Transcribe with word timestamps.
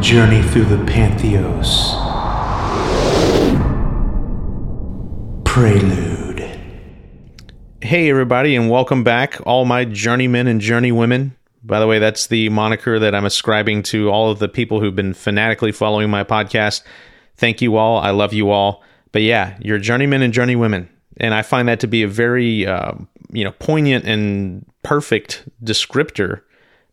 journey 0.00 0.40
through 0.40 0.64
the 0.64 0.82
Pantheos. 0.90 1.94
Prelude. 5.44 6.40
Hey, 7.82 8.08
everybody, 8.08 8.56
and 8.56 8.70
welcome 8.70 9.04
back, 9.04 9.38
all 9.44 9.66
my 9.66 9.84
journeymen 9.84 10.46
and 10.46 10.58
journeywomen. 10.58 11.32
By 11.62 11.80
the 11.80 11.86
way, 11.86 11.98
that's 11.98 12.28
the 12.28 12.48
moniker 12.48 12.98
that 12.98 13.14
I'm 13.14 13.26
ascribing 13.26 13.82
to 13.84 14.08
all 14.08 14.30
of 14.30 14.38
the 14.38 14.48
people 14.48 14.80
who've 14.80 14.96
been 14.96 15.12
fanatically 15.12 15.70
following 15.70 16.08
my 16.08 16.24
podcast. 16.24 16.82
Thank 17.36 17.60
you 17.60 17.76
all. 17.76 17.98
I 17.98 18.10
love 18.10 18.32
you 18.32 18.50
all. 18.50 18.82
But 19.12 19.20
yeah, 19.20 19.58
you're 19.60 19.78
journeymen 19.78 20.22
and 20.22 20.32
journeywomen. 20.32 20.88
And 21.18 21.34
I 21.34 21.42
find 21.42 21.68
that 21.68 21.80
to 21.80 21.86
be 21.86 22.02
a 22.02 22.08
very, 22.08 22.66
uh, 22.66 22.92
you 23.30 23.44
know, 23.44 23.52
poignant 23.52 24.06
and 24.06 24.64
perfect 24.82 25.46
descriptor 25.62 26.40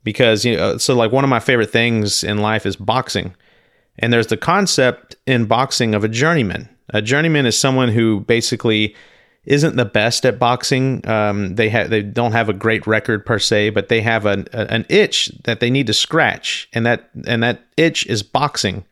because, 0.07 0.45
you 0.45 0.55
know, 0.55 0.77
so 0.77 0.95
like 0.95 1.11
one 1.11 1.25
of 1.25 1.29
my 1.29 1.41
favorite 1.41 1.69
things 1.69 2.23
in 2.23 2.37
life 2.37 2.65
is 2.65 2.77
boxing. 2.77 3.35
And 3.99 4.13
there's 4.13 4.27
the 4.27 4.37
concept 4.37 5.17
in 5.25 5.47
boxing 5.47 5.93
of 5.93 6.05
a 6.05 6.07
journeyman. 6.07 6.69
A 6.91 7.01
journeyman 7.01 7.45
is 7.45 7.59
someone 7.59 7.89
who 7.89 8.21
basically 8.21 8.95
isn't 9.43 9.75
the 9.75 9.83
best 9.83 10.25
at 10.25 10.39
boxing. 10.39 11.05
Um, 11.05 11.55
they 11.55 11.67
have 11.67 11.89
they 11.89 12.03
don't 12.03 12.31
have 12.31 12.47
a 12.47 12.53
great 12.53 12.87
record 12.87 13.25
per 13.25 13.37
se, 13.37 13.71
but 13.71 13.89
they 13.89 13.99
have 13.99 14.25
an 14.25 14.47
an 14.53 14.85
itch 14.87 15.29
that 15.43 15.59
they 15.59 15.69
need 15.69 15.87
to 15.87 15.93
scratch, 15.93 16.69
and 16.71 16.85
that 16.85 17.09
and 17.25 17.43
that 17.43 17.65
itch 17.75 18.05
is 18.05 18.23
boxing. 18.23 18.85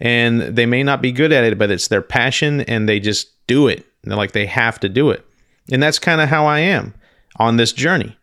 And 0.00 0.40
they 0.40 0.66
may 0.66 0.82
not 0.82 1.00
be 1.00 1.12
good 1.12 1.32
at 1.32 1.44
it, 1.44 1.56
but 1.56 1.70
it's 1.70 1.86
their 1.86 2.02
passion, 2.02 2.62
and 2.62 2.88
they 2.88 2.98
just 2.98 3.28
do 3.46 3.68
it. 3.68 3.86
And 4.02 4.16
like 4.16 4.32
they 4.32 4.46
have 4.46 4.80
to 4.80 4.88
do 4.88 5.10
it, 5.10 5.24
and 5.70 5.80
that's 5.80 6.00
kind 6.00 6.20
of 6.20 6.28
how 6.28 6.46
I 6.46 6.58
am 6.58 6.94
on 7.36 7.58
this 7.58 7.72
journey. 7.72 8.17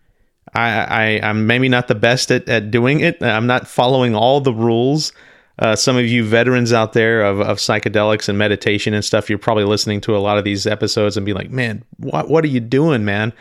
I, 0.56 1.20
I 1.20 1.20
I'm 1.22 1.48
maybe 1.48 1.70
not 1.70 1.88
the 1.88 1.96
best 1.96 2.32
at, 2.32 2.48
at 2.50 2.72
doing 2.72 3.02
it. 3.02 3.22
I'm 3.22 3.48
not 3.48 3.68
following 3.68 4.16
all 4.16 4.42
the 4.42 4.54
rules 4.54 5.12
uh, 5.60 5.76
some 5.76 5.96
of 5.96 6.06
you 6.06 6.24
veterans 6.24 6.74
out 6.74 6.94
there 6.94 7.24
of, 7.24 7.40
of 7.40 7.58
psychedelics 7.58 8.28
and 8.28 8.38
meditation 8.38 8.94
and 8.94 9.06
stuff, 9.06 9.30
you're 9.30 9.40
probably 9.40 9.64
listening 9.64 10.02
to 10.02 10.16
a 10.16 10.20
lot 10.20 10.38
of 10.38 10.44
these 10.44 10.68
episodes 10.68 11.16
and 11.16 11.26
be 11.26 11.34
like, 11.34 11.50
man, 11.50 11.84
what, 11.98 12.30
what 12.30 12.44
are 12.44 12.50
you 12.50 12.60
doing, 12.60 13.06
man? 13.06 13.32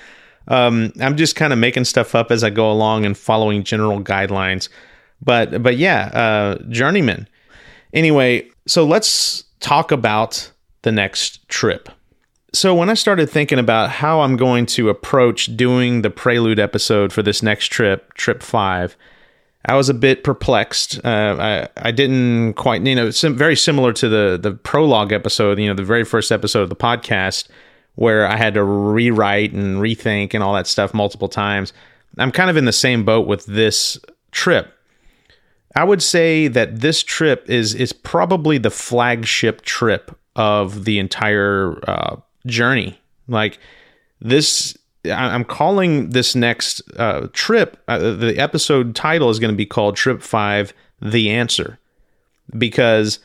Um, 0.46 0.92
I'm 1.00 1.16
just 1.16 1.34
kind 1.34 1.52
of 1.52 1.58
making 1.58 1.84
stuff 1.84 2.14
up 2.14 2.30
as 2.30 2.44
I 2.44 2.50
go 2.50 2.70
along 2.70 3.04
and 3.04 3.18
following 3.18 3.64
general 3.64 4.00
guidelines. 4.00 4.68
But, 5.20 5.62
but 5.62 5.76
yeah, 5.76 6.06
uh, 6.12 6.62
journeyman. 6.68 7.28
Anyway, 7.92 8.48
so 8.66 8.84
let's 8.84 9.44
talk 9.58 9.90
about 9.90 10.52
the 10.82 10.92
next 10.92 11.48
trip. 11.48 11.88
So, 12.54 12.72
when 12.72 12.88
I 12.88 12.94
started 12.94 13.28
thinking 13.28 13.58
about 13.58 13.90
how 13.90 14.20
I'm 14.20 14.36
going 14.36 14.66
to 14.66 14.88
approach 14.88 15.56
doing 15.56 16.02
the 16.02 16.10
prelude 16.10 16.60
episode 16.60 17.12
for 17.12 17.20
this 17.20 17.42
next 17.42 17.66
trip, 17.66 18.14
trip 18.14 18.44
five, 18.44 18.96
I 19.66 19.74
was 19.74 19.88
a 19.88 19.94
bit 19.94 20.22
perplexed. 20.22 21.04
Uh, 21.04 21.36
I 21.40 21.68
I 21.88 21.90
didn't 21.90 22.52
quite, 22.54 22.86
you 22.86 22.94
know, 22.94 23.10
sim- 23.10 23.36
very 23.36 23.56
similar 23.56 23.92
to 23.94 24.08
the 24.08 24.38
the 24.40 24.52
prologue 24.52 25.12
episode, 25.12 25.58
you 25.58 25.66
know, 25.66 25.74
the 25.74 25.82
very 25.82 26.04
first 26.04 26.30
episode 26.30 26.62
of 26.62 26.68
the 26.68 26.76
podcast, 26.76 27.48
where 27.96 28.24
I 28.24 28.36
had 28.36 28.54
to 28.54 28.62
rewrite 28.62 29.52
and 29.52 29.78
rethink 29.78 30.32
and 30.32 30.44
all 30.44 30.54
that 30.54 30.68
stuff 30.68 30.94
multiple 30.94 31.28
times. 31.28 31.72
I'm 32.18 32.30
kind 32.30 32.50
of 32.50 32.56
in 32.56 32.66
the 32.66 32.72
same 32.72 33.04
boat 33.04 33.26
with 33.26 33.46
this 33.46 33.98
trip. 34.30 34.72
I 35.74 35.82
would 35.82 36.04
say 36.04 36.46
that 36.46 36.82
this 36.82 37.02
trip 37.02 37.50
is 37.50 37.74
is 37.74 37.92
probably 37.92 38.58
the 38.58 38.70
flagship 38.70 39.62
trip 39.62 40.16
of 40.36 40.84
the 40.84 41.00
entire 41.00 41.80
uh, 41.88 42.16
journey. 42.46 42.98
Like 43.26 43.58
this 44.20 44.76
I'm 45.12 45.44
calling 45.44 46.10
this 46.10 46.34
next 46.34 46.80
uh, 46.96 47.28
trip, 47.32 47.82
uh, 47.88 47.98
the 47.98 48.38
episode 48.38 48.94
title 48.94 49.30
is 49.30 49.38
going 49.38 49.52
to 49.52 49.56
be 49.56 49.66
called 49.66 49.96
Trip 49.96 50.22
5 50.22 50.72
The 51.00 51.30
Answer. 51.30 51.78
Because, 52.56 53.18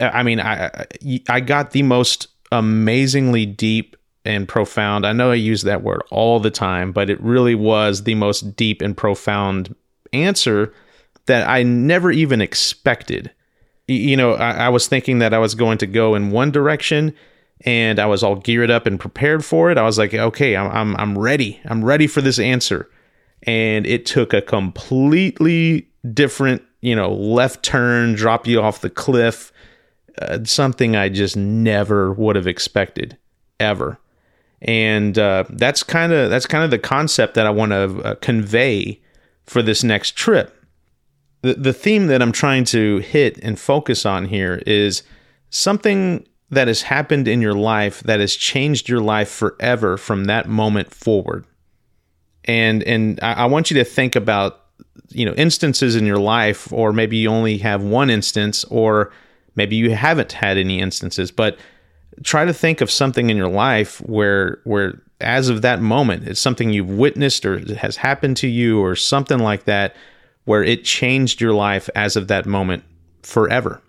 I 0.00 0.22
mean, 0.22 0.40
I, 0.40 0.86
I 1.28 1.40
got 1.40 1.72
the 1.72 1.82
most 1.82 2.28
amazingly 2.52 3.46
deep 3.46 3.96
and 4.24 4.46
profound. 4.46 5.06
I 5.06 5.12
know 5.12 5.30
I 5.30 5.36
use 5.36 5.62
that 5.62 5.82
word 5.82 6.02
all 6.10 6.38
the 6.38 6.50
time, 6.50 6.92
but 6.92 7.10
it 7.10 7.20
really 7.20 7.54
was 7.54 8.04
the 8.04 8.14
most 8.14 8.56
deep 8.56 8.82
and 8.82 8.96
profound 8.96 9.74
answer 10.12 10.72
that 11.26 11.48
I 11.48 11.62
never 11.62 12.10
even 12.10 12.40
expected. 12.40 13.30
You 13.86 14.16
know, 14.16 14.34
I, 14.34 14.50
I 14.50 14.68
was 14.68 14.86
thinking 14.86 15.18
that 15.18 15.34
I 15.34 15.38
was 15.38 15.54
going 15.54 15.78
to 15.78 15.86
go 15.86 16.14
in 16.14 16.30
one 16.30 16.50
direction 16.50 17.14
and 17.62 17.98
I 17.98 18.06
was 18.06 18.22
all 18.22 18.36
geared 18.36 18.70
up 18.70 18.86
and 18.86 19.00
prepared 19.00 19.44
for 19.44 19.70
it. 19.70 19.78
I 19.78 19.82
was 19.82 19.98
like, 19.98 20.14
okay, 20.14 20.56
I'm 20.56 20.70
I'm 20.70 20.96
I'm 20.96 21.18
ready. 21.18 21.60
I'm 21.64 21.84
ready 21.84 22.06
for 22.06 22.20
this 22.20 22.38
answer. 22.38 22.88
And 23.44 23.86
it 23.86 24.06
took 24.06 24.32
a 24.32 24.42
completely 24.42 25.88
different, 26.12 26.62
you 26.80 26.94
know, 26.94 27.12
left 27.12 27.62
turn, 27.62 28.14
drop 28.14 28.46
you 28.46 28.60
off 28.60 28.80
the 28.80 28.90
cliff, 28.90 29.52
uh, 30.20 30.40
something 30.44 30.96
I 30.96 31.08
just 31.08 31.36
never 31.36 32.12
would 32.12 32.36
have 32.36 32.46
expected 32.46 33.16
ever. 33.60 33.98
And 34.60 35.16
uh, 35.18 35.44
that's 35.50 35.82
kind 35.82 36.12
of 36.12 36.30
that's 36.30 36.46
kind 36.46 36.64
of 36.64 36.70
the 36.70 36.78
concept 36.78 37.34
that 37.34 37.46
I 37.46 37.50
want 37.50 37.72
to 37.72 38.02
uh, 38.02 38.14
convey 38.16 39.00
for 39.44 39.62
this 39.62 39.84
next 39.84 40.16
trip. 40.16 40.54
The 41.42 41.54
the 41.54 41.72
theme 41.72 42.08
that 42.08 42.22
I'm 42.22 42.32
trying 42.32 42.64
to 42.66 42.98
hit 42.98 43.38
and 43.38 43.58
focus 43.58 44.04
on 44.04 44.26
here 44.26 44.62
is 44.66 45.02
something 45.50 46.26
that 46.50 46.68
has 46.68 46.82
happened 46.82 47.28
in 47.28 47.42
your 47.42 47.54
life 47.54 48.00
that 48.04 48.20
has 48.20 48.34
changed 48.34 48.88
your 48.88 49.00
life 49.00 49.28
forever 49.28 49.96
from 49.96 50.24
that 50.24 50.48
moment 50.48 50.92
forward. 50.92 51.44
And 52.44 52.82
and 52.84 53.20
I, 53.22 53.32
I 53.34 53.44
want 53.46 53.70
you 53.70 53.76
to 53.78 53.84
think 53.84 54.16
about 54.16 54.64
you 55.10 55.26
know 55.26 55.34
instances 55.34 55.96
in 55.96 56.06
your 56.06 56.18
life, 56.18 56.72
or 56.72 56.92
maybe 56.92 57.18
you 57.18 57.28
only 57.28 57.58
have 57.58 57.82
one 57.82 58.10
instance, 58.10 58.64
or 58.64 59.12
maybe 59.56 59.76
you 59.76 59.90
haven't 59.94 60.32
had 60.32 60.56
any 60.56 60.80
instances, 60.80 61.30
but 61.30 61.58
try 62.22 62.44
to 62.44 62.54
think 62.54 62.80
of 62.80 62.90
something 62.90 63.30
in 63.30 63.36
your 63.36 63.48
life 63.50 64.00
where 64.02 64.60
where 64.64 65.02
as 65.20 65.48
of 65.48 65.62
that 65.62 65.80
moment 65.80 66.26
it's 66.28 66.40
something 66.40 66.70
you've 66.70 66.90
witnessed 66.90 67.44
or 67.44 67.58
has 67.74 67.96
happened 67.96 68.36
to 68.36 68.48
you 68.48 68.80
or 68.80 68.94
something 68.94 69.38
like 69.38 69.64
that 69.64 69.94
where 70.44 70.62
it 70.62 70.84
changed 70.84 71.40
your 71.40 71.52
life 71.52 71.90
as 71.94 72.16
of 72.16 72.28
that 72.28 72.46
moment 72.46 72.82
forever 73.22 73.82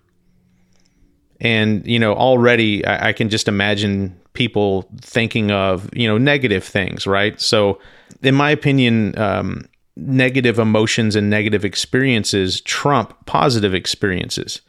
and 1.40 1.86
you 1.86 1.98
know 1.98 2.14
already 2.14 2.84
I, 2.84 3.08
I, 3.08 3.12
can 3.12 3.28
just 3.28 3.48
imagine 3.48 4.18
people 4.34 4.88
thinking 5.00 5.50
of 5.50 5.88
you 5.94 6.06
know 6.06 6.18
negative 6.18 6.64
things 6.64 7.06
right? 7.06 7.40
So 7.40 7.78
in 8.22 8.34
my 8.34 8.50
opinion 8.50 9.18
um, 9.18 9.64
negative 9.96 10.58
emotions 10.58 11.16
and 11.16 11.30
negative 11.30 11.64
experiences 11.64 12.60
trump 12.60 13.14
positive 13.26 13.74
experiences. 13.74 14.60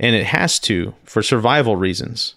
And 0.00 0.16
it 0.16 0.26
has 0.26 0.58
to 0.60 0.94
for 1.04 1.22
survival 1.22 1.76
reasons. 1.76 2.34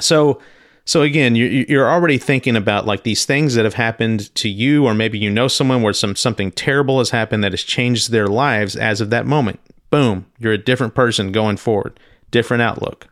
So 0.00 0.40
so 0.84 1.02
again 1.02 1.36
you're, 1.36 1.48
you're 1.48 1.90
already 1.90 2.18
thinking 2.18 2.56
about 2.56 2.86
like 2.86 3.02
these 3.02 3.24
things 3.24 3.54
that 3.54 3.64
have 3.64 3.74
happened 3.74 4.34
to 4.36 4.48
you 4.48 4.84
or 4.84 4.94
maybe 4.94 5.18
you 5.18 5.30
know 5.30 5.48
someone 5.48 5.82
where 5.82 5.92
some 5.92 6.16
something 6.16 6.52
terrible 6.52 6.98
has 6.98 7.10
happened 7.10 7.42
that 7.44 7.52
has 7.52 7.62
changed 7.62 8.10
their 8.10 8.26
lives 8.26 8.76
as 8.76 9.00
of 9.00 9.10
that 9.10 9.26
moment. 9.26 9.60
Boom 9.90 10.26
you're 10.38 10.52
a 10.52 10.58
different 10.58 10.94
person 10.94 11.32
going 11.32 11.56
forward 11.56 11.98
different 12.32 12.62
outlook. 12.62 13.08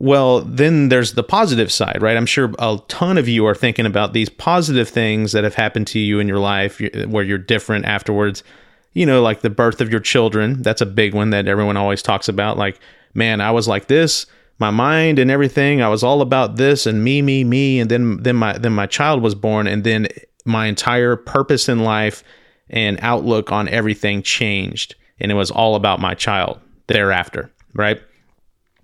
Well, 0.00 0.40
then 0.40 0.90
there's 0.90 1.14
the 1.14 1.24
positive 1.24 1.72
side, 1.72 2.02
right? 2.02 2.16
I'm 2.16 2.26
sure 2.26 2.52
a 2.58 2.78
ton 2.88 3.18
of 3.18 3.28
you 3.28 3.46
are 3.46 3.54
thinking 3.54 3.86
about 3.86 4.12
these 4.12 4.28
positive 4.28 4.88
things 4.88 5.32
that 5.32 5.44
have 5.44 5.54
happened 5.54 5.88
to 5.88 5.98
you 5.98 6.20
in 6.20 6.28
your 6.28 6.38
life 6.38 6.80
where 7.06 7.24
you're 7.24 7.38
different 7.38 7.84
afterwards. 7.84 8.44
You 8.92 9.06
know, 9.06 9.22
like 9.22 9.40
the 9.40 9.50
birth 9.50 9.80
of 9.80 9.90
your 9.90 10.00
children. 10.00 10.62
That's 10.62 10.80
a 10.80 10.86
big 10.86 11.14
one 11.14 11.30
that 11.30 11.48
everyone 11.48 11.76
always 11.76 12.02
talks 12.02 12.28
about. 12.28 12.58
Like, 12.58 12.80
man, 13.14 13.40
I 13.40 13.50
was 13.50 13.66
like 13.66 13.86
this, 13.86 14.26
my 14.58 14.70
mind 14.70 15.18
and 15.18 15.30
everything. 15.30 15.82
I 15.82 15.88
was 15.88 16.02
all 16.02 16.22
about 16.22 16.56
this 16.56 16.86
and 16.86 17.02
me, 17.02 17.20
me, 17.22 17.42
me. 17.44 17.80
And 17.80 17.90
then, 17.90 18.22
then 18.22 18.36
my, 18.36 18.56
then 18.56 18.72
my 18.72 18.86
child 18.86 19.22
was 19.22 19.34
born. 19.34 19.66
And 19.66 19.82
then 19.84 20.08
my 20.44 20.66
entire 20.66 21.16
purpose 21.16 21.68
in 21.68 21.80
life 21.80 22.22
and 22.70 22.98
outlook 23.02 23.50
on 23.50 23.68
everything 23.68 24.22
changed. 24.22 24.94
And 25.18 25.32
it 25.32 25.34
was 25.34 25.50
all 25.50 25.74
about 25.74 26.00
my 26.00 26.14
child 26.14 26.60
thereafter, 26.86 27.50
right? 27.74 28.00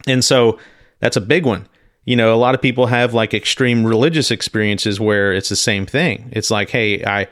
And 0.06 0.24
so 0.24 0.58
that's 1.00 1.16
a 1.16 1.20
big 1.20 1.46
one. 1.46 1.68
You 2.04 2.16
know, 2.16 2.34
a 2.34 2.36
lot 2.36 2.54
of 2.54 2.60
people 2.60 2.86
have 2.86 3.14
like 3.14 3.32
extreme 3.32 3.84
religious 3.84 4.30
experiences 4.30 5.00
where 5.00 5.32
it's 5.32 5.48
the 5.48 5.56
same 5.56 5.86
thing. 5.86 6.28
It's 6.32 6.50
like, 6.50 6.70
hey, 6.70 7.04
I 7.04 7.28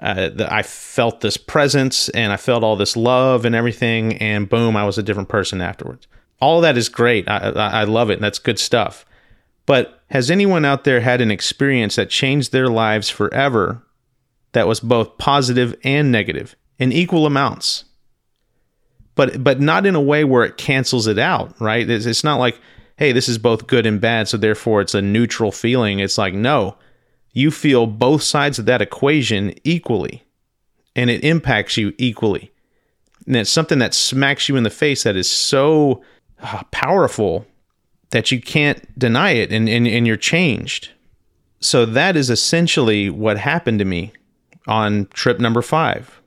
uh, 0.00 0.30
I 0.50 0.62
felt 0.62 1.20
this 1.20 1.36
presence 1.36 2.08
and 2.10 2.32
I 2.32 2.36
felt 2.36 2.64
all 2.64 2.76
this 2.76 2.96
love 2.96 3.44
and 3.44 3.54
everything, 3.54 4.14
and 4.18 4.48
boom, 4.48 4.76
I 4.76 4.84
was 4.84 4.98
a 4.98 5.02
different 5.02 5.28
person 5.28 5.60
afterwards. 5.60 6.06
All 6.40 6.60
that 6.60 6.76
is 6.76 6.88
great. 6.88 7.28
I, 7.28 7.38
I 7.38 7.84
love 7.84 8.10
it. 8.10 8.14
And 8.14 8.22
that's 8.22 8.38
good 8.38 8.58
stuff. 8.58 9.06
But 9.66 10.02
has 10.10 10.30
anyone 10.30 10.64
out 10.64 10.84
there 10.84 11.00
had 11.00 11.20
an 11.20 11.30
experience 11.30 11.96
that 11.96 12.10
changed 12.10 12.52
their 12.52 12.68
lives 12.68 13.08
forever 13.08 13.82
that 14.52 14.68
was 14.68 14.80
both 14.80 15.16
positive 15.16 15.74
and 15.84 16.12
negative 16.12 16.54
in 16.78 16.92
equal 16.92 17.24
amounts? 17.24 17.84
But 19.14 19.42
but 19.42 19.60
not 19.60 19.86
in 19.86 19.94
a 19.94 20.00
way 20.00 20.24
where 20.24 20.44
it 20.44 20.56
cancels 20.56 21.06
it 21.06 21.18
out, 21.18 21.54
right? 21.60 21.88
It's, 21.88 22.06
it's 22.06 22.24
not 22.24 22.38
like, 22.38 22.60
hey, 22.96 23.12
this 23.12 23.28
is 23.28 23.38
both 23.38 23.66
good 23.66 23.86
and 23.86 24.00
bad, 24.00 24.28
so 24.28 24.36
therefore 24.36 24.80
it's 24.80 24.94
a 24.94 25.02
neutral 25.02 25.52
feeling. 25.52 25.98
It's 25.98 26.18
like, 26.18 26.34
no, 26.34 26.76
you 27.32 27.50
feel 27.50 27.86
both 27.86 28.22
sides 28.22 28.58
of 28.58 28.66
that 28.66 28.82
equation 28.82 29.54
equally, 29.64 30.24
and 30.94 31.10
it 31.10 31.24
impacts 31.24 31.76
you 31.76 31.92
equally. 31.98 32.52
And 33.26 33.36
it's 33.36 33.50
something 33.50 33.78
that 33.78 33.94
smacks 33.94 34.48
you 34.48 34.56
in 34.56 34.64
the 34.64 34.70
face 34.70 35.04
that 35.04 35.16
is 35.16 35.30
so 35.30 36.02
uh, 36.42 36.62
powerful 36.70 37.46
that 38.10 38.30
you 38.30 38.40
can't 38.40 38.98
deny 38.98 39.30
it 39.30 39.50
and, 39.50 39.68
and, 39.68 39.86
and 39.86 40.06
you're 40.06 40.16
changed. 40.16 40.90
So 41.58 41.86
that 41.86 42.16
is 42.16 42.28
essentially 42.28 43.08
what 43.08 43.38
happened 43.38 43.78
to 43.78 43.84
me 43.84 44.12
on 44.66 45.06
trip 45.06 45.40
number 45.40 45.62
five. 45.62 46.20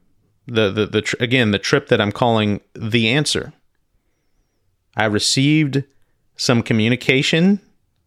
The, 0.48 0.72
the, 0.72 0.86
the, 0.86 1.16
again, 1.20 1.52
the 1.52 1.60
trip 1.60 1.88
that 1.90 2.00
I'm 2.00 2.12
calling 2.12 2.62
the 2.74 3.10
answer. 3.10 3.54
I 4.96 5.06
received 5.06 5.84
some 6.38 6.64
communication, 6.64 7.60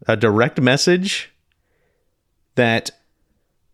a 0.09 0.17
direct 0.17 0.61
message 0.61 1.31
that 2.55 2.91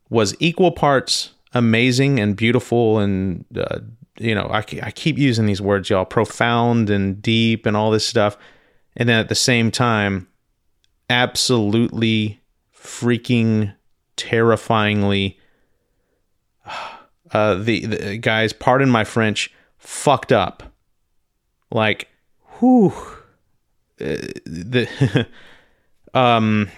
was 0.09 0.35
equal 0.41 0.73
parts 0.73 1.31
amazing 1.53 2.21
and 2.21 2.37
beautiful 2.37 2.99
and 2.99 3.45
uh, 3.57 3.79
you 4.19 4.35
know 4.35 4.47
I, 4.47 4.59
I 4.83 4.91
keep 4.91 5.17
using 5.17 5.47
these 5.47 5.63
words 5.63 5.89
y'all 5.89 6.05
profound 6.05 6.91
and 6.91 7.21
deep 7.23 7.67
and 7.67 7.77
all 7.77 7.91
this 7.91 8.07
stuff 8.07 8.37
and 8.97 9.09
then 9.09 9.19
at 9.19 9.29
the 9.29 9.35
same 9.35 9.71
time 9.71 10.29
absolutely 11.09 12.41
freaking 12.75 13.75
terrifyingly 14.17 15.39
uh 16.67 16.96
the, 17.33 17.87
the 17.87 18.19
guys 18.19 18.53
pardon 18.53 18.91
my 18.91 19.05
french 19.05 19.53
fucked 19.79 20.33
up 20.33 20.63
like 21.71 22.09
whew 22.59 22.93
uh, 24.01 24.17
the 24.45 25.27
um 26.15 26.69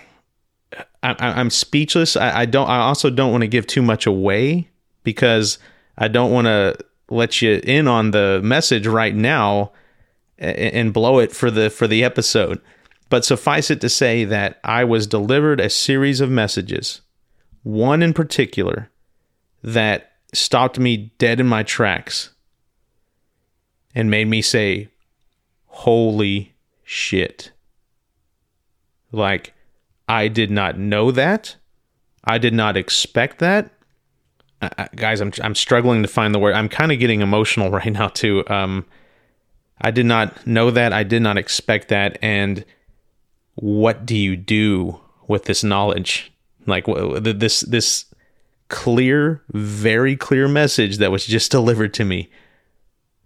I, 1.03 1.41
am 1.41 1.51
speechless. 1.51 2.17
I, 2.17 2.41
I, 2.41 2.45
don't. 2.45 2.69
I 2.69 2.81
also 2.81 3.11
don't 3.11 3.31
want 3.31 3.43
to 3.43 3.49
give 3.49 3.67
too 3.67 3.83
much 3.83 4.07
away 4.07 4.69
because 5.05 5.59
I 5.97 6.09
don't 6.09 6.33
want 6.33 6.47
to 6.47 6.77
let 7.11 7.41
you 7.41 7.61
in 7.63 7.89
on 7.89 8.11
the 8.11 8.41
message 8.43 8.87
right 8.87 9.15
now 9.15 9.73
and, 10.39 10.57
and 10.57 10.93
blow 10.93 11.19
it 11.19 11.33
for 11.33 11.51
the 11.51 11.71
for 11.71 11.87
the 11.87 12.05
episode. 12.05 12.61
But 13.11 13.25
suffice 13.25 13.71
it 13.71 13.81
to 13.81 13.89
say 13.89 14.25
that 14.25 14.61
I 14.65 14.85
was 14.85 15.07
delivered 15.07 15.61
a 15.61 15.71
series 15.71 16.21
of 16.21 16.31
messages, 16.31 17.01
one 17.63 18.03
in 18.03 18.13
particular 18.13 18.91
that 19.63 20.08
stopped 20.33 20.79
me 20.79 21.13
dead 21.19 21.41
in 21.41 21.47
my 21.47 21.63
tracks 21.63 22.31
and 23.95 24.11
made 24.11 24.27
me 24.27 24.43
say, 24.43 24.89
"Holy 25.67 26.55
shit!" 26.85 27.53
Like 29.13 29.55
I 30.09 30.29
did 30.29 30.51
not 30.51 30.79
know 30.79 31.11
that. 31.11 31.57
I 32.25 32.39
did 32.39 32.55
not 32.55 32.77
expect 32.77 33.39
that. 33.39 33.71
Guys, 34.97 35.21
I'm 35.21 35.33
I'm 35.43 35.55
struggling 35.55 36.03
to 36.03 36.09
find 36.09 36.35
the 36.35 36.39
word. 36.39 36.55
I'm 36.55 36.69
kind 36.69 36.93
of 36.93 36.99
getting 36.99 37.21
emotional 37.21 37.71
right 37.79 37.93
now 37.93 38.09
too. 38.09 38.45
Um, 38.49 38.87
I 39.81 39.91
did 39.91 40.07
not 40.07 40.47
know 40.47 40.71
that. 40.71 40.93
I 40.93 41.05
did 41.05 41.23
not 41.23 41.39
expect 41.39 41.89
that. 41.89 42.19
And 42.21 42.65
what 43.55 44.05
do 44.05 44.17
you 44.17 44.37
do 44.37 45.01
with 45.29 45.45
this 45.45 45.63
knowledge? 45.63 46.33
Like 46.67 46.87
this 46.87 47.61
this 47.61 48.07
clear, 48.69 49.43
very 49.51 50.17
clear 50.17 50.49
message 50.49 50.99
that 50.99 51.11
was 51.11 51.27
just 51.27 51.51
delivered 51.51 51.95
to 51.95 52.05
me. 52.05 52.31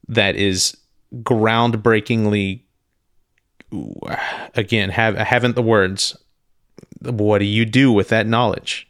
That 0.09 0.37
is 0.37 0.77
groundbreakingly. 1.23 2.62
Again, 4.55 4.91
have 4.91 5.17
I 5.17 5.25
haven't 5.25 5.56
the 5.56 5.62
words 5.62 6.17
what 7.00 7.39
do 7.39 7.44
you 7.44 7.65
do 7.65 7.93
with 7.93 8.09
that 8.09 8.27
knowledge? 8.27 8.89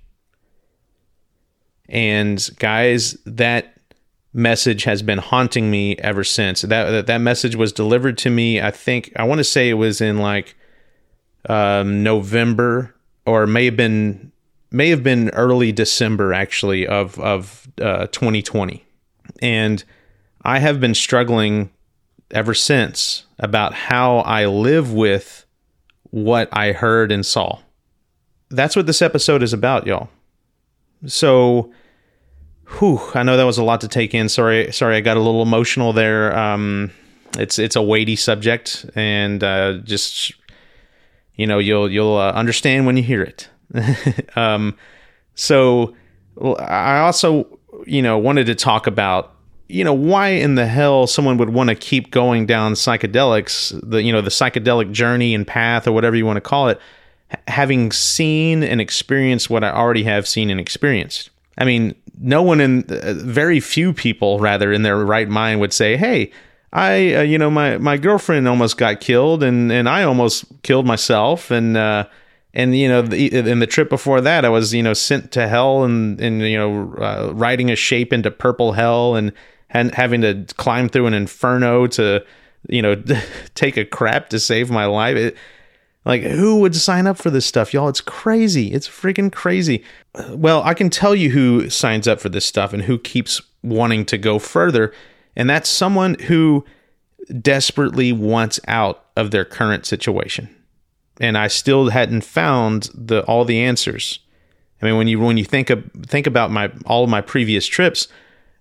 And 1.89 2.49
guys, 2.59 3.13
that 3.27 3.77
message 4.33 4.85
has 4.85 5.03
been 5.03 5.19
haunting 5.19 5.71
me 5.71 5.97
ever 5.99 6.25
since. 6.25 6.63
That 6.63 6.91
that, 6.91 7.07
that 7.07 7.19
message 7.19 7.57
was 7.57 7.73
delivered 7.73 8.19
to 8.19 8.31
me. 8.31 8.61
I 8.61 8.71
think 8.71 9.13
I 9.17 9.25
want 9.25 9.39
to 9.39 9.45
say 9.45 9.69
it 9.69 9.75
was 9.75 10.01
in 10.01 10.19
like 10.19 10.57
um, 11.49 12.03
November 12.03 12.95
or 13.27 13.47
may 13.47 13.67
have 13.67 13.77
been 13.77 14.32
may 14.73 14.89
have 14.91 15.03
been 15.03 15.29
early 15.31 15.73
December 15.73 16.33
actually 16.33 16.87
of 16.87 17.19
of 17.19 17.69
uh, 17.81 18.07
2020, 18.09 18.85
and 19.41 19.85
I 20.43 20.59
have 20.59 20.81
been 20.81 20.95
struggling 20.95 21.71
ever 22.31 22.55
since 22.55 23.27
about 23.39 23.75
how 23.75 24.19
I 24.19 24.47
live 24.47 24.93
with 24.93 25.45
what 26.11 26.49
I 26.53 26.73
heard 26.73 27.13
and 27.13 27.25
saw 27.25 27.59
that's 28.53 28.77
what 28.77 28.87
this 28.87 29.03
episode 29.03 29.43
is 29.43 29.53
about, 29.53 29.87
y'all. 29.87 30.09
So, 31.07 31.73
whew, 32.79 33.01
I 33.15 33.23
know 33.23 33.37
that 33.37 33.45
was 33.45 33.59
a 33.59 33.65
lot 33.65 33.81
to 33.81 33.89
take 33.89 34.15
in. 34.15 34.29
Sorry, 34.29 34.71
sorry, 34.73 34.97
I 34.97 35.01
got 35.01 35.17
a 35.17 35.21
little 35.21 35.43
emotional 35.43 35.93
there. 35.93 36.37
Um, 36.37 36.93
it's 37.39 37.59
it's 37.59 37.77
a 37.77 37.83
weighty 37.83 38.15
subject, 38.15 38.87
and 38.95 39.43
uh, 39.43 39.79
just 39.79 40.33
you 41.35 41.47
know, 41.47 41.59
you'll 41.59 41.91
you'll 41.91 42.17
uh, 42.17 42.33
understand 42.33 42.87
when 42.87 42.97
you 42.97 43.03
hear 43.03 43.23
it. 43.23 43.49
um, 44.37 44.77
so, 45.35 45.95
I 46.59 46.99
also 47.01 47.59
you 47.87 48.03
know 48.03 48.19
wanted 48.19 48.47
to 48.47 48.55
talk 48.55 48.87
about 48.87 49.35
you 49.69 49.85
know 49.85 49.93
why 49.93 50.29
in 50.29 50.55
the 50.55 50.67
hell 50.67 51.07
someone 51.07 51.37
would 51.39 51.51
want 51.51 51.69
to 51.69 51.75
keep 51.75 52.11
going 52.11 52.47
down 52.47 52.75
psychedelics 52.75 53.79
the 53.89 54.03
you 54.03 54.13
know 54.13 54.21
the 54.21 54.31
psychedelic 54.31 54.93
journey 54.93 55.35
and 55.35 55.47
path 55.47 55.87
or 55.87 55.93
whatever 55.93 56.17
you 56.17 56.27
want 56.27 56.37
to 56.37 56.43
call 56.43 56.69
it 56.69 56.81
having 57.49 57.93
seen 57.93 58.63
and 58.63 58.81
experienced 58.81 59.51
what 59.51 59.65
I 59.65 59.71
already 59.71 60.05
have 60.05 60.29
seen 60.29 60.51
and 60.51 60.61
experienced. 60.61 61.31
I 61.59 61.65
mean, 61.65 61.95
no 62.21 62.43
one 62.43 62.61
in 62.61 62.85
uh, 62.91 63.15
very 63.17 63.61
few 63.61 63.93
people 63.93 64.39
rather 64.39 64.73
in 64.73 64.83
their 64.83 65.05
right 65.05 65.29
mind 65.29 65.61
would 65.61 65.73
say, 65.73 65.97
"Hey, 65.97 66.31
I 66.73 67.15
uh, 67.15 67.23
you 67.23 67.39
know 67.39 67.51
my 67.51 67.79
my 67.79 67.97
girlfriend 67.97 68.49
almost 68.49 68.77
got 68.77 69.01
killed 69.01 69.43
and 69.43 69.71
and 69.71 69.89
I 69.89 70.03
almost 70.03 70.45
killed 70.63 70.87
myself 70.87 71.51
and 71.51 71.77
uh 71.77 72.07
and 72.55 72.77
you 72.77 72.89
know 72.89 73.03
the, 73.03 73.51
in 73.51 73.59
the 73.59 73.67
trip 73.67 73.89
before 73.89 74.21
that 74.21 74.45
I 74.45 74.49
was 74.49 74.75
you 74.75 74.83
know 74.83 74.95
sent 74.95 75.33
to 75.33 75.49
hell 75.49 75.85
and 75.85 76.21
and 76.21 76.43
you 76.43 76.57
know 76.57 76.95
uh, 76.95 77.33
riding 77.35 77.71
a 77.71 77.77
shape 77.77 78.13
into 78.13 78.31
purple 78.31 78.73
hell 78.73 79.15
and 79.15 79.33
and 79.71 79.95
having 79.95 80.21
to 80.21 80.45
climb 80.57 80.89
through 80.89 81.07
an 81.07 81.15
inferno 81.15 81.87
to 81.89 82.25
you 82.69 82.83
know 82.83 83.03
take 83.55 83.77
a 83.77 83.85
crap 83.85 84.29
to 84.31 84.39
save 84.39 84.71
my 84.71 84.87
life. 84.87 85.17
It, 85.17 85.37
like, 86.05 86.23
who 86.23 86.59
would 86.61 86.75
sign 86.75 87.07
up 87.07 87.17
for 87.17 87.31
this 87.31 87.47
stuff, 87.47 87.73
y'all? 87.73 87.89
It's 87.89 88.01
crazy. 88.01 88.73
It's 88.73 88.89
freaking 88.89 89.33
crazy. 89.33 89.85
Well, 90.31 90.63
I 90.65 90.75
can 90.75 90.91
tell 90.91 91.15
you 91.15 91.31
who 91.31 91.71
signs 91.71 92.09
up 92.09 92.21
for 92.21 92.29
this 92.29 92.45
stuff 92.45 92.73
and 92.73 92.83
who 92.83 92.99
keeps 92.99 93.41
wanting 93.63 94.05
to 94.07 94.19
go 94.19 94.41
further. 94.41 94.93
And 95.37 95.49
that's 95.49 95.69
someone 95.69 96.15
who 96.15 96.65
desperately 97.41 98.13
wants 98.13 98.59
out 98.67 99.05
of 99.17 99.31
their 99.31 99.45
current 99.45 99.87
situation. 99.87 100.49
And 101.21 101.37
I 101.37 101.49
still 101.49 101.91
hadn't 101.91 102.25
found 102.25 102.91
the 102.95 103.23
all 103.25 103.45
the 103.45 103.61
answers. 103.61 104.19
I 104.81 104.87
mean, 104.87 104.97
when 104.97 105.09
you 105.09 105.21
when 105.21 105.37
you 105.37 105.45
think 105.45 105.71
of 105.71 105.89
think 106.07 106.27
about 106.27 106.51
my 106.51 106.73
all 106.87 107.05
of 107.05 107.11
my 107.11 107.21
previous 107.21 107.67
trips, 107.67 108.09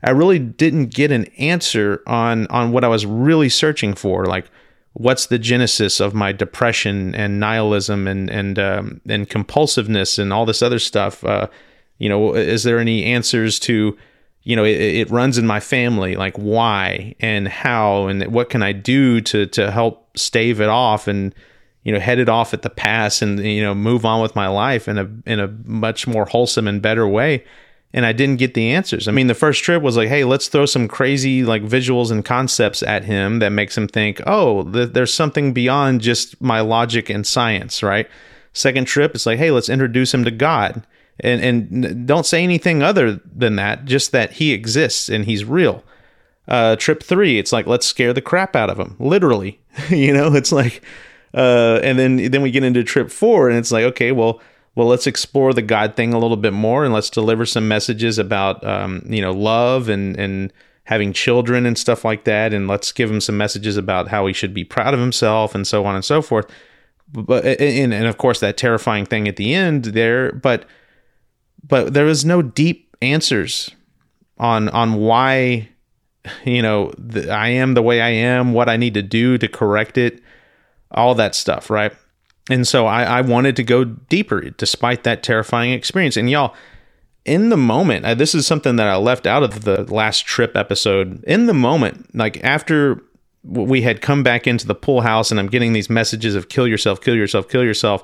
I 0.03 0.11
really 0.11 0.39
didn't 0.39 0.87
get 0.87 1.11
an 1.11 1.25
answer 1.37 2.01
on 2.05 2.47
on 2.47 2.71
what 2.71 2.83
I 2.83 2.87
was 2.87 3.05
really 3.05 3.49
searching 3.49 3.95
for. 3.95 4.25
Like, 4.25 4.49
what's 4.93 5.25
the 5.25 5.39
genesis 5.39 5.99
of 5.99 6.13
my 6.13 6.31
depression 6.31 7.15
and 7.15 7.39
nihilism 7.39 8.07
and 8.07 8.29
and 8.29 8.59
um, 8.59 9.01
and 9.07 9.29
compulsiveness 9.29 10.19
and 10.19 10.31
all 10.31 10.45
this 10.45 10.61
other 10.61 10.79
stuff? 10.79 11.23
Uh, 11.23 11.47
you 11.97 12.09
know, 12.09 12.35
is 12.35 12.63
there 12.63 12.79
any 12.79 13.05
answers 13.05 13.59
to 13.59 13.97
you 14.43 14.55
know 14.55 14.63
it, 14.63 14.79
it, 14.79 15.11
runs 15.11 15.37
in 15.37 15.45
my 15.45 15.59
family 15.59 16.15
like 16.15 16.35
why 16.35 17.15
and 17.19 17.47
how 17.47 18.07
and 18.07 18.25
what 18.33 18.49
can 18.49 18.63
i 18.63 18.71
do 18.71 19.21
to 19.21 19.45
to 19.45 19.69
help 19.69 20.17
stave 20.17 20.59
it 20.59 20.69
off 20.69 21.07
and 21.07 21.35
you 21.83 21.91
know 21.91 21.99
headed 21.99 22.29
off 22.29 22.53
at 22.53 22.61
the 22.61 22.69
pass 22.69 23.21
and 23.21 23.39
you 23.39 23.61
know 23.61 23.73
move 23.73 24.05
on 24.05 24.21
with 24.21 24.35
my 24.35 24.47
life 24.47 24.87
in 24.87 24.97
a 24.97 25.09
in 25.25 25.39
a 25.39 25.47
much 25.65 26.07
more 26.07 26.25
wholesome 26.25 26.67
and 26.67 26.81
better 26.81 27.07
way 27.07 27.43
and 27.93 28.05
I 28.05 28.13
didn't 28.13 28.37
get 28.37 28.53
the 28.53 28.71
answers. 28.71 29.07
I 29.07 29.11
mean, 29.11 29.27
the 29.27 29.33
first 29.33 29.63
trip 29.63 29.81
was 29.83 29.97
like, 29.97 30.07
hey, 30.07 30.23
let's 30.23 30.47
throw 30.47 30.65
some 30.65 30.87
crazy 30.87 31.43
like 31.43 31.63
visuals 31.63 32.11
and 32.11 32.23
concepts 32.23 32.81
at 32.83 33.03
him 33.03 33.39
that 33.39 33.49
makes 33.49 33.77
him 33.77 33.87
think, 33.87 34.21
oh, 34.25 34.63
th- 34.71 34.93
there's 34.93 35.13
something 35.13 35.53
beyond 35.53 36.01
just 36.01 36.41
my 36.41 36.61
logic 36.61 37.09
and 37.09 37.27
science, 37.27 37.83
right? 37.83 38.09
Second 38.53 38.85
trip, 38.85 39.13
it's 39.15 39.25
like, 39.25 39.39
hey, 39.39 39.51
let's 39.51 39.69
introduce 39.69 40.13
him 40.13 40.23
to 40.23 40.31
God, 40.31 40.85
and 41.19 41.41
and 41.41 42.07
don't 42.07 42.25
say 42.25 42.43
anything 42.43 42.83
other 42.83 43.21
than 43.33 43.55
that, 43.55 43.85
just 43.85 44.11
that 44.11 44.33
he 44.33 44.51
exists 44.51 45.09
and 45.09 45.25
he's 45.25 45.45
real. 45.45 45.83
Uh, 46.47 46.75
trip 46.75 47.01
three, 47.01 47.39
it's 47.39 47.53
like 47.53 47.65
let's 47.65 47.85
scare 47.85 48.13
the 48.13 48.21
crap 48.21 48.55
out 48.55 48.69
of 48.69 48.77
him, 48.77 48.95
literally. 48.99 49.61
you 49.89 50.13
know, 50.13 50.33
it's 50.33 50.51
like, 50.51 50.83
uh, 51.33 51.79
and 51.83 51.97
then 51.97 52.31
then 52.31 52.41
we 52.41 52.51
get 52.51 52.63
into 52.63 52.83
trip 52.83 53.09
four, 53.11 53.49
and 53.49 53.57
it's 53.57 53.71
like, 53.71 53.83
okay, 53.83 54.11
well 54.11 54.41
well, 54.73 54.87
let's 54.87 55.07
explore 55.07 55.53
the 55.53 55.61
God 55.61 55.95
thing 55.97 56.13
a 56.13 56.19
little 56.19 56.37
bit 56.37 56.53
more, 56.53 56.85
and 56.85 56.93
let's 56.93 57.09
deliver 57.09 57.45
some 57.45 57.67
messages 57.67 58.17
about 58.17 58.65
um, 58.65 59.03
you 59.05 59.21
know 59.21 59.31
love 59.31 59.89
and 59.89 60.17
and 60.17 60.53
having 60.85 61.13
children 61.13 61.65
and 61.65 61.77
stuff 61.77 62.05
like 62.05 62.23
that, 62.23 62.53
and 62.53 62.67
let's 62.67 62.91
give 62.91 63.11
him 63.11 63.21
some 63.21 63.37
messages 63.37 63.77
about 63.77 64.07
how 64.07 64.25
he 64.25 64.33
should 64.33 64.53
be 64.53 64.63
proud 64.63 64.93
of 64.93 64.99
himself 64.99 65.53
and 65.53 65.67
so 65.67 65.85
on 65.85 65.95
and 65.95 66.05
so 66.05 66.21
forth. 66.21 66.45
But 67.11 67.45
and, 67.45 67.93
and 67.93 68.07
of 68.07 68.17
course 68.17 68.39
that 68.39 68.57
terrifying 68.57 69.05
thing 69.05 69.27
at 69.27 69.35
the 69.35 69.53
end 69.53 69.85
there, 69.85 70.31
but 70.31 70.65
but 71.67 71.93
there 71.93 72.05
was 72.05 72.23
no 72.23 72.41
deep 72.41 72.95
answers 73.01 73.69
on 74.37 74.69
on 74.69 74.95
why 74.95 75.67
you 76.45 76.61
know, 76.61 76.93
the, 76.97 77.31
I 77.31 77.49
am 77.49 77.73
the 77.73 77.81
way 77.81 78.01
I 78.01 78.09
am, 78.09 78.53
what 78.53 78.69
I 78.69 78.77
need 78.77 78.93
to 78.93 79.01
do 79.01 79.37
to 79.37 79.47
correct 79.47 79.97
it, 79.97 80.21
all 80.93 81.15
that 81.15 81.35
stuff, 81.35 81.69
right? 81.69 81.93
And 82.49 82.67
so 82.67 82.85
I, 82.85 83.03
I 83.03 83.21
wanted 83.21 83.55
to 83.57 83.63
go 83.63 83.83
deeper 83.83 84.41
despite 84.49 85.03
that 85.03 85.23
terrifying 85.23 85.71
experience. 85.71 86.17
And 86.17 86.29
y'all, 86.29 86.55
in 87.23 87.49
the 87.49 87.57
moment, 87.57 88.05
uh, 88.05 88.15
this 88.15 88.33
is 88.33 88.47
something 88.47 88.77
that 88.77 88.87
I 88.87 88.95
left 88.95 89.27
out 89.27 89.43
of 89.43 89.63
the 89.63 89.83
last 89.93 90.25
trip 90.25 90.57
episode. 90.57 91.23
In 91.25 91.45
the 91.45 91.53
moment, 91.53 92.13
like 92.15 92.43
after 92.43 93.01
we 93.43 93.81
had 93.83 94.01
come 94.01 94.23
back 94.23 94.47
into 94.47 94.67
the 94.67 94.75
pool 94.75 95.01
house 95.01 95.31
and 95.31 95.39
I'm 95.39 95.47
getting 95.47 95.73
these 95.73 95.89
messages 95.89 96.35
of 96.35 96.49
kill 96.49 96.67
yourself, 96.67 97.01
kill 97.01 97.15
yourself, 97.15 97.47
kill 97.47 97.63
yourself. 97.63 98.03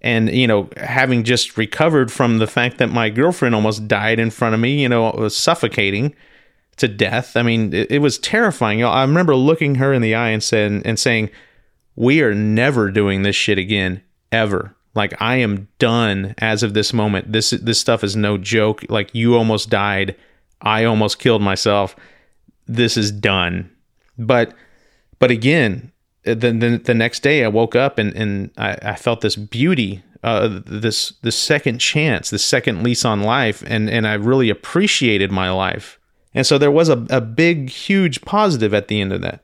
And, 0.00 0.30
you 0.30 0.46
know, 0.46 0.70
having 0.76 1.24
just 1.24 1.56
recovered 1.56 2.12
from 2.12 2.38
the 2.38 2.46
fact 2.46 2.78
that 2.78 2.88
my 2.88 3.10
girlfriend 3.10 3.54
almost 3.54 3.88
died 3.88 4.18
in 4.18 4.30
front 4.30 4.54
of 4.54 4.60
me, 4.60 4.80
you 4.80 4.88
know, 4.88 5.10
was 5.10 5.36
suffocating 5.36 6.14
to 6.76 6.86
death. 6.86 7.36
I 7.36 7.42
mean, 7.42 7.74
it, 7.74 7.90
it 7.90 7.98
was 7.98 8.18
terrifying. 8.18 8.82
I 8.84 9.02
remember 9.02 9.34
looking 9.34 9.76
her 9.76 9.92
in 9.92 10.00
the 10.00 10.14
eye 10.14 10.28
and 10.30 10.42
saying, 10.42 10.82
and 10.84 10.98
saying, 10.98 11.30
we 11.98 12.22
are 12.22 12.32
never 12.32 12.92
doing 12.92 13.22
this 13.22 13.34
shit 13.34 13.58
again, 13.58 14.00
ever. 14.30 14.72
Like 14.94 15.20
I 15.20 15.36
am 15.36 15.66
done 15.80 16.36
as 16.38 16.62
of 16.62 16.72
this 16.72 16.92
moment. 16.92 17.32
This 17.32 17.50
this 17.50 17.80
stuff 17.80 18.04
is 18.04 18.14
no 18.14 18.38
joke. 18.38 18.84
Like 18.88 19.12
you 19.16 19.34
almost 19.34 19.68
died. 19.68 20.14
I 20.62 20.84
almost 20.84 21.18
killed 21.18 21.42
myself. 21.42 21.96
This 22.68 22.96
is 22.96 23.10
done. 23.10 23.68
But 24.16 24.54
but 25.18 25.32
again, 25.32 25.90
the 26.22 26.34
the, 26.36 26.80
the 26.84 26.94
next 26.94 27.24
day 27.24 27.44
I 27.44 27.48
woke 27.48 27.74
up 27.74 27.98
and 27.98 28.14
and 28.14 28.52
I, 28.56 28.78
I 28.80 28.94
felt 28.94 29.20
this 29.20 29.34
beauty, 29.34 30.04
uh, 30.22 30.60
this 30.66 31.14
this 31.22 31.36
second 31.36 31.80
chance, 31.80 32.30
the 32.30 32.38
second 32.38 32.84
lease 32.84 33.04
on 33.04 33.22
life, 33.22 33.64
and 33.66 33.90
and 33.90 34.06
I 34.06 34.14
really 34.14 34.50
appreciated 34.50 35.32
my 35.32 35.50
life. 35.50 35.98
And 36.32 36.46
so 36.46 36.58
there 36.58 36.70
was 36.70 36.88
a, 36.88 37.04
a 37.10 37.20
big, 37.20 37.70
huge 37.70 38.20
positive 38.20 38.72
at 38.72 38.86
the 38.86 39.00
end 39.00 39.12
of 39.12 39.20
that. 39.22 39.42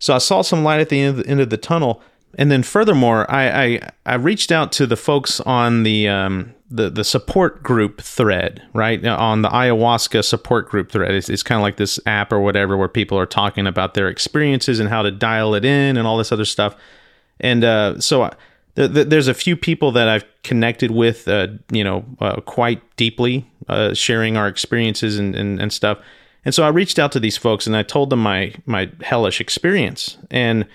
So 0.00 0.14
I 0.14 0.18
saw 0.18 0.42
some 0.42 0.64
light 0.64 0.80
at 0.80 0.88
the 0.88 1.00
end 1.00 1.18
of 1.18 1.24
the, 1.24 1.30
end 1.30 1.40
of 1.40 1.50
the 1.50 1.56
tunnel. 1.56 2.02
And 2.36 2.50
then 2.50 2.62
furthermore, 2.62 3.30
I, 3.30 3.64
I, 3.64 3.90
I 4.06 4.14
reached 4.14 4.50
out 4.50 4.72
to 4.72 4.86
the 4.86 4.96
folks 4.96 5.40
on 5.40 5.82
the 5.82 6.08
um, 6.08 6.54
the 6.70 6.88
the 6.88 7.02
support 7.02 7.62
group 7.62 8.00
thread, 8.00 8.62
right 8.72 9.04
on 9.04 9.42
the 9.42 9.48
ayahuasca 9.48 10.24
support 10.24 10.68
group 10.68 10.92
thread. 10.92 11.12
It's, 11.12 11.28
it's 11.28 11.42
kind 11.42 11.58
of 11.58 11.62
like 11.62 11.76
this 11.76 11.98
app 12.06 12.32
or 12.32 12.40
whatever 12.40 12.76
where 12.76 12.88
people 12.88 13.18
are 13.18 13.26
talking 13.26 13.66
about 13.66 13.94
their 13.94 14.08
experiences 14.08 14.78
and 14.78 14.88
how 14.88 15.02
to 15.02 15.10
dial 15.10 15.54
it 15.54 15.64
in 15.64 15.96
and 15.96 16.06
all 16.06 16.16
this 16.16 16.30
other 16.30 16.44
stuff. 16.44 16.76
And 17.40 17.64
uh, 17.64 17.98
so 18.00 18.22
I, 18.22 18.32
th- 18.76 18.94
th- 18.94 19.08
there's 19.08 19.28
a 19.28 19.34
few 19.34 19.56
people 19.56 19.90
that 19.92 20.08
I've 20.08 20.24
connected 20.44 20.92
with, 20.92 21.26
uh, 21.26 21.48
you 21.72 21.82
know, 21.82 22.04
uh, 22.20 22.40
quite 22.42 22.80
deeply, 22.96 23.50
uh, 23.68 23.94
sharing 23.94 24.36
our 24.36 24.46
experiences 24.46 25.18
and, 25.18 25.34
and, 25.34 25.60
and 25.60 25.72
stuff. 25.72 25.98
And 26.44 26.54
so 26.54 26.64
I 26.64 26.68
reached 26.68 26.98
out 26.98 27.12
to 27.12 27.20
these 27.20 27.36
folks 27.36 27.66
and 27.66 27.76
I 27.76 27.82
told 27.82 28.10
them 28.10 28.22
my 28.22 28.54
my 28.66 28.90
hellish 29.02 29.40
experience. 29.40 30.16
And 30.30 30.66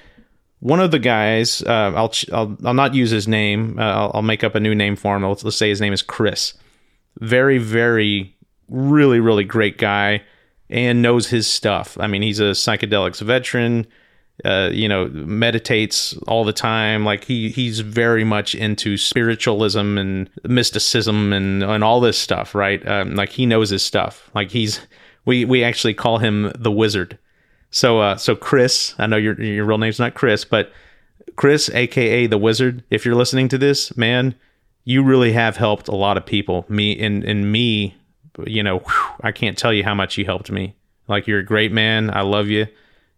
one 0.60 0.80
of 0.80 0.92
the 0.92 1.00
guys, 1.00 1.62
uh, 1.64 1.94
I'll, 1.96 2.14
I'll 2.32 2.58
I'll 2.64 2.74
not 2.74 2.94
use 2.94 3.12
his 3.12 3.28
name. 3.28 3.78
Uh, 3.80 3.84
I'll, 3.84 4.12
I'll, 4.16 4.22
make 4.22 4.44
up 4.44 4.56
a 4.56 4.60
new 4.60 4.74
name 4.76 4.96
for 4.96 5.16
him. 5.16 5.24
Let's, 5.24 5.44
let's 5.44 5.58
say 5.58 5.70
his 5.70 5.82
name 5.82 5.94
is 5.94 6.02
Chris. 6.02 6.54
Very 7.20 7.58
very 7.58 8.36
really 8.68 9.20
really 9.20 9.44
great 9.44 9.78
guy 9.78 10.24
and 10.70 11.02
knows 11.02 11.28
his 11.28 11.48
stuff. 11.48 11.98
I 12.00 12.08
mean, 12.08 12.22
he's 12.22 12.40
a 12.40 12.52
psychedelics 12.52 13.22
veteran. 13.22 13.88
Uh, 14.44 14.70
you 14.74 14.90
know, 14.90 15.08
meditates 15.08 16.14
all 16.28 16.44
the 16.44 16.52
time. 16.52 17.06
Like 17.06 17.24
he 17.24 17.50
he's 17.50 17.80
very 17.80 18.26
much 18.26 18.54
into 18.54 18.98
spiritualism 18.98 19.98
and 19.98 20.30
mysticism 20.44 21.32
and 21.32 21.64
and 21.64 21.84
all 21.84 22.02
this 22.02 22.18
stuff, 22.18 22.54
right? 22.54 22.86
Um, 22.86 23.16
like 23.16 23.30
he 23.30 23.46
knows 23.46 23.70
his 23.70 23.82
stuff. 23.82 24.30
Like 24.36 24.52
he's 24.52 24.82
we 25.26 25.46
we 25.46 25.64
actually 25.64 25.94
call 25.94 26.20
him 26.20 26.52
the 26.58 26.72
Wizard. 26.72 27.18
So 27.72 28.00
uh, 28.00 28.16
so 28.16 28.36
Chris, 28.36 28.96
I 28.98 29.08
know 29.08 29.18
your 29.18 29.40
your 29.42 29.66
real 29.66 29.78
name's 29.78 30.00
not 30.00 30.14
Chris, 30.14 30.46
but 30.46 30.72
Chris, 31.36 31.70
aka 31.70 32.28
the 32.28 32.38
Wizard. 32.38 32.84
If 32.90 33.06
you're 33.06 33.16
listening 33.16 33.50
to 33.50 33.58
this, 33.58 33.96
man, 33.98 34.36
you 34.86 35.04
really 35.04 35.34
have 35.34 35.58
helped 35.58 35.88
a 35.88 35.96
lot 35.96 36.18
of 36.18 36.26
people. 36.26 36.66
Me 36.70 36.98
and 37.00 37.24
and 37.24 37.52
me, 37.52 37.96
you 38.46 38.64
know, 38.64 38.80
whew, 38.80 39.16
I 39.22 39.32
can't 39.32 39.58
tell 39.58 39.74
you 39.74 39.84
how 39.84 39.96
much 39.96 40.18
you 40.18 40.26
helped 40.26 40.52
me. 40.52 40.76
Like 41.08 41.28
you're 41.28 41.40
a 41.40 41.46
great 41.46 41.72
man. 41.72 42.16
I 42.16 42.22
love 42.22 42.48
you. 42.48 42.68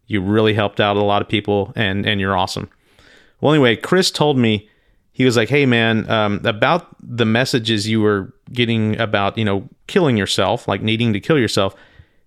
You 0.08 0.22
really 0.22 0.54
helped 0.54 0.80
out 0.80 0.96
a 0.96 1.04
lot 1.04 1.22
of 1.22 1.28
people, 1.28 1.74
and 1.76 2.06
and 2.06 2.20
you're 2.20 2.38
awesome. 2.38 2.70
Well, 3.42 3.54
anyway, 3.54 3.76
Chris 3.76 4.10
told 4.10 4.38
me 4.38 4.70
he 5.12 5.26
was 5.26 5.36
like, 5.36 5.50
"Hey, 5.50 5.66
man, 5.66 6.10
um, 6.10 6.42
about 6.46 6.88
the 7.02 7.26
messages 7.26 7.88
you 7.88 8.02
were 8.02 8.34
getting 8.52 9.00
about, 9.00 9.38
you 9.38 9.44
know, 9.44 9.68
killing 9.88 10.16
yourself, 10.18 10.68
like 10.68 10.82
needing 10.82 11.14
to 11.14 11.20
kill 11.20 11.38
yourself 11.38 11.76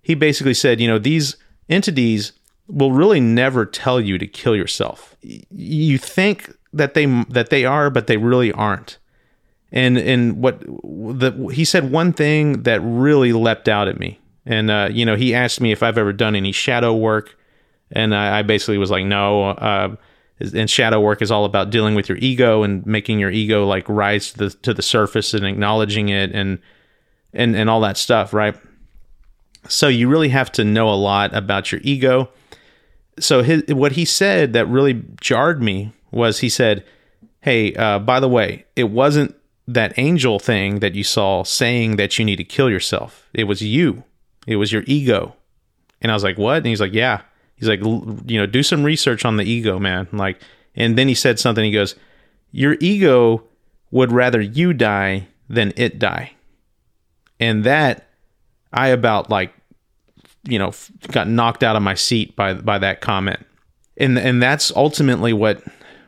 he 0.01 0.15
basically 0.15 0.53
said, 0.53 0.79
you 0.79 0.87
know, 0.87 0.97
these 0.97 1.37
entities 1.69 2.33
will 2.67 2.91
really 2.91 3.19
never 3.19 3.65
tell 3.65 3.99
you 3.99 4.17
to 4.17 4.27
kill 4.27 4.55
yourself. 4.55 5.15
You 5.21 5.97
think 5.97 6.53
that 6.73 6.93
they 6.93 7.05
that 7.29 7.49
they 7.49 7.65
are, 7.65 7.89
but 7.89 8.07
they 8.07 8.17
really 8.17 8.51
aren't. 8.51 8.97
And 9.71 9.97
and 9.97 10.37
what 10.37 10.59
the 10.61 11.51
he 11.53 11.65
said 11.65 11.91
one 11.91 12.13
thing 12.13 12.63
that 12.63 12.81
really 12.81 13.33
leapt 13.33 13.67
out 13.67 13.87
at 13.87 13.99
me. 13.99 14.19
And 14.45 14.71
uh, 14.71 14.89
you 14.91 15.05
know, 15.05 15.15
he 15.15 15.35
asked 15.35 15.61
me 15.61 15.71
if 15.71 15.83
I've 15.83 15.97
ever 15.97 16.13
done 16.13 16.35
any 16.35 16.51
shadow 16.51 16.95
work, 16.95 17.37
and 17.91 18.15
I, 18.15 18.39
I 18.39 18.41
basically 18.41 18.77
was 18.77 18.91
like, 18.91 19.05
no. 19.05 19.49
Uh, 19.49 19.95
and 20.55 20.67
shadow 20.67 20.99
work 20.99 21.21
is 21.21 21.29
all 21.29 21.45
about 21.45 21.69
dealing 21.69 21.93
with 21.93 22.09
your 22.09 22.17
ego 22.17 22.63
and 22.63 22.83
making 22.83 23.19
your 23.19 23.29
ego 23.29 23.63
like 23.63 23.87
rise 23.87 24.31
to 24.31 24.37
the 24.37 24.49
to 24.49 24.73
the 24.73 24.81
surface 24.81 25.35
and 25.35 25.45
acknowledging 25.45 26.09
it 26.09 26.31
and 26.33 26.57
and 27.31 27.55
and 27.55 27.69
all 27.69 27.81
that 27.81 27.95
stuff, 27.95 28.33
right? 28.33 28.55
So 29.67 29.87
you 29.87 30.07
really 30.07 30.29
have 30.29 30.51
to 30.53 30.63
know 30.63 30.89
a 30.89 30.95
lot 30.95 31.35
about 31.35 31.71
your 31.71 31.81
ego. 31.83 32.29
So 33.19 33.43
his, 33.43 33.63
what 33.67 33.93
he 33.93 34.05
said 34.05 34.53
that 34.53 34.65
really 34.65 35.03
jarred 35.19 35.61
me 35.61 35.93
was 36.11 36.39
he 36.39 36.49
said, 36.49 36.83
"Hey, 37.41 37.73
uh, 37.75 37.99
by 37.99 38.19
the 38.19 38.29
way, 38.29 38.65
it 38.75 38.85
wasn't 38.85 39.35
that 39.67 39.93
angel 39.97 40.39
thing 40.39 40.79
that 40.79 40.95
you 40.95 41.03
saw 41.03 41.43
saying 41.43 41.95
that 41.97 42.17
you 42.17 42.25
need 42.25 42.37
to 42.37 42.43
kill 42.43 42.69
yourself. 42.69 43.29
It 43.33 43.43
was 43.45 43.61
you. 43.61 44.03
It 44.47 44.55
was 44.55 44.71
your 44.71 44.83
ego." 44.87 45.35
And 46.01 46.11
I 46.11 46.15
was 46.15 46.23
like, 46.23 46.37
"What?" 46.37 46.57
And 46.57 46.65
he's 46.67 46.81
like, 46.81 46.93
"Yeah." 46.93 47.21
He's 47.55 47.69
like, 47.69 47.81
"You 47.81 48.39
know, 48.39 48.47
do 48.47 48.63
some 48.63 48.83
research 48.83 49.23
on 49.23 49.37
the 49.37 49.45
ego, 49.45 49.77
man." 49.77 50.07
Like, 50.11 50.41
and 50.75 50.97
then 50.97 51.07
he 51.07 51.13
said 51.13 51.39
something. 51.39 51.63
He 51.63 51.71
goes, 51.71 51.95
"Your 52.51 52.75
ego 52.79 53.43
would 53.91 54.11
rather 54.11 54.41
you 54.41 54.73
die 54.73 55.27
than 55.47 55.71
it 55.75 55.99
die," 55.99 56.31
and 57.39 57.63
that 57.63 58.07
I 58.73 58.87
about 58.87 59.29
like, 59.29 59.53
you 60.43 60.57
know, 60.59 60.71
got 61.11 61.27
knocked 61.27 61.63
out 61.63 61.75
of 61.75 61.81
my 61.81 61.93
seat 61.93 62.35
by 62.35 62.53
by 62.53 62.79
that 62.79 63.01
comment, 63.01 63.45
and 63.97 64.17
and 64.17 64.41
that's 64.41 64.71
ultimately 64.75 65.33
what 65.33 65.63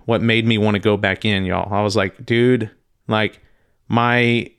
what 0.06 0.22
made 0.22 0.46
me 0.46 0.58
want 0.58 0.76
to 0.76 0.80
go 0.80 0.98
back 0.98 1.26
in, 1.26 1.46
y'all. 1.46 1.74
I 1.74 1.82
was 1.82 1.96
like, 1.96 2.26
dude, 2.26 2.70
like 3.08 3.42
my 3.88 4.52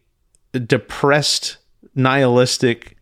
depressed, 0.52 1.58
nihilistic, 1.94 2.96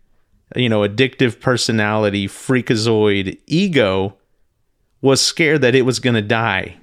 you 0.56 0.68
know, 0.68 0.80
addictive 0.80 1.40
personality, 1.40 2.26
freakazoid 2.26 3.38
ego 3.46 4.16
was 5.00 5.20
scared 5.20 5.60
that 5.62 5.74
it 5.74 5.82
was 5.82 5.98
going 5.98 6.14
to 6.14 6.22
die. 6.22 6.76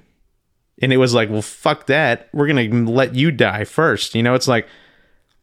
And 0.82 0.92
it 0.92 0.96
was 0.96 1.14
like, 1.14 1.28
well, 1.28 1.42
fuck 1.42 1.86
that. 1.86 2.28
We're 2.32 2.46
going 2.46 2.86
to 2.86 2.90
let 2.90 3.14
you 3.14 3.30
die 3.30 3.64
first. 3.64 4.14
You 4.14 4.22
know, 4.22 4.34
it's 4.34 4.48
like, 4.48 4.66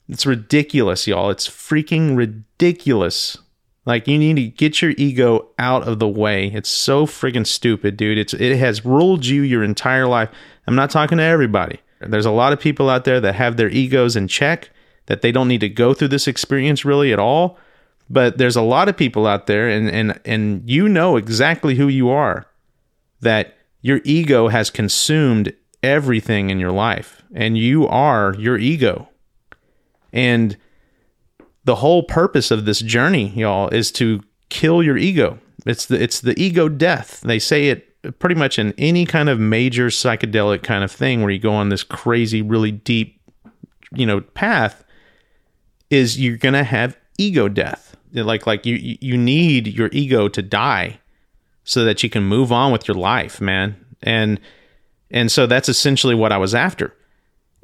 it's 0.09 0.25
ridiculous, 0.25 1.07
y'all. 1.07 1.29
It's 1.29 1.47
freaking 1.47 2.15
ridiculous. 2.15 3.37
Like 3.85 4.07
you 4.07 4.17
need 4.17 4.35
to 4.35 4.47
get 4.47 4.81
your 4.81 4.91
ego 4.97 5.49
out 5.57 5.87
of 5.87 5.99
the 5.99 6.07
way. 6.07 6.47
It's 6.47 6.69
so 6.69 7.05
freaking 7.05 7.47
stupid, 7.47 7.97
dude. 7.97 8.17
It's 8.17 8.33
it 8.33 8.57
has 8.57 8.85
ruled 8.85 9.25
you 9.25 9.41
your 9.41 9.63
entire 9.63 10.07
life. 10.07 10.29
I'm 10.67 10.75
not 10.75 10.89
talking 10.89 11.17
to 11.17 11.23
everybody. 11.23 11.79
There's 11.99 12.25
a 12.25 12.31
lot 12.31 12.53
of 12.53 12.59
people 12.59 12.89
out 12.89 13.05
there 13.05 13.19
that 13.21 13.35
have 13.35 13.57
their 13.57 13.69
egos 13.69 14.15
in 14.15 14.27
check 14.27 14.69
that 15.07 15.21
they 15.21 15.31
don't 15.31 15.47
need 15.47 15.61
to 15.61 15.69
go 15.69 15.93
through 15.93 16.09
this 16.09 16.27
experience 16.27 16.85
really 16.85 17.11
at 17.11 17.19
all. 17.19 17.57
But 18.09 18.37
there's 18.37 18.55
a 18.55 18.61
lot 18.61 18.87
of 18.87 18.95
people 18.95 19.25
out 19.25 19.47
there 19.47 19.67
and 19.67 19.89
and 19.89 20.19
and 20.25 20.69
you 20.69 20.87
know 20.87 21.17
exactly 21.17 21.75
who 21.75 21.87
you 21.87 22.09
are 22.09 22.45
that 23.21 23.57
your 23.81 24.01
ego 24.03 24.47
has 24.47 24.69
consumed 24.69 25.53
everything 25.81 26.49
in 26.49 26.59
your 26.59 26.71
life 26.71 27.23
and 27.33 27.57
you 27.57 27.87
are 27.87 28.35
your 28.37 28.57
ego. 28.57 29.09
And 30.17 30.57
the 31.63 31.75
whole 31.75 32.01
purpose 32.01 32.49
of 32.49 32.65
this 32.65 32.79
journey, 32.79 33.27
y'all, 33.35 33.69
is 33.69 33.91
to 33.93 34.21
kill 34.49 34.81
your 34.81 34.97
ego. 34.97 35.37
It's 35.67 35.85
the 35.85 36.01
it's 36.01 36.21
the 36.21 36.37
ego 36.41 36.67
death. 36.67 37.21
They 37.21 37.37
say 37.37 37.69
it 37.69 38.17
pretty 38.17 38.33
much 38.33 38.57
in 38.57 38.73
any 38.79 39.05
kind 39.05 39.29
of 39.29 39.39
major 39.39 39.87
psychedelic 39.87 40.63
kind 40.63 40.83
of 40.83 40.91
thing 40.91 41.21
where 41.21 41.29
you 41.29 41.37
go 41.37 41.53
on 41.53 41.69
this 41.69 41.83
crazy, 41.83 42.41
really 42.41 42.71
deep, 42.71 43.21
you 43.93 44.07
know, 44.07 44.21
path. 44.21 44.83
Is 45.91 46.19
you're 46.19 46.37
gonna 46.37 46.63
have 46.63 46.97
ego 47.19 47.47
death. 47.47 47.95
Like 48.11 48.47
like 48.47 48.65
you 48.65 48.75
you 48.81 49.17
need 49.17 49.67
your 49.67 49.89
ego 49.91 50.27
to 50.29 50.41
die 50.41 50.99
so 51.63 51.85
that 51.85 52.01
you 52.01 52.09
can 52.09 52.23
move 52.23 52.51
on 52.51 52.71
with 52.71 52.87
your 52.87 52.97
life, 52.97 53.39
man. 53.39 53.75
And 54.01 54.39
and 55.11 55.31
so 55.31 55.45
that's 55.45 55.69
essentially 55.69 56.15
what 56.15 56.31
I 56.31 56.37
was 56.37 56.55
after 56.55 56.96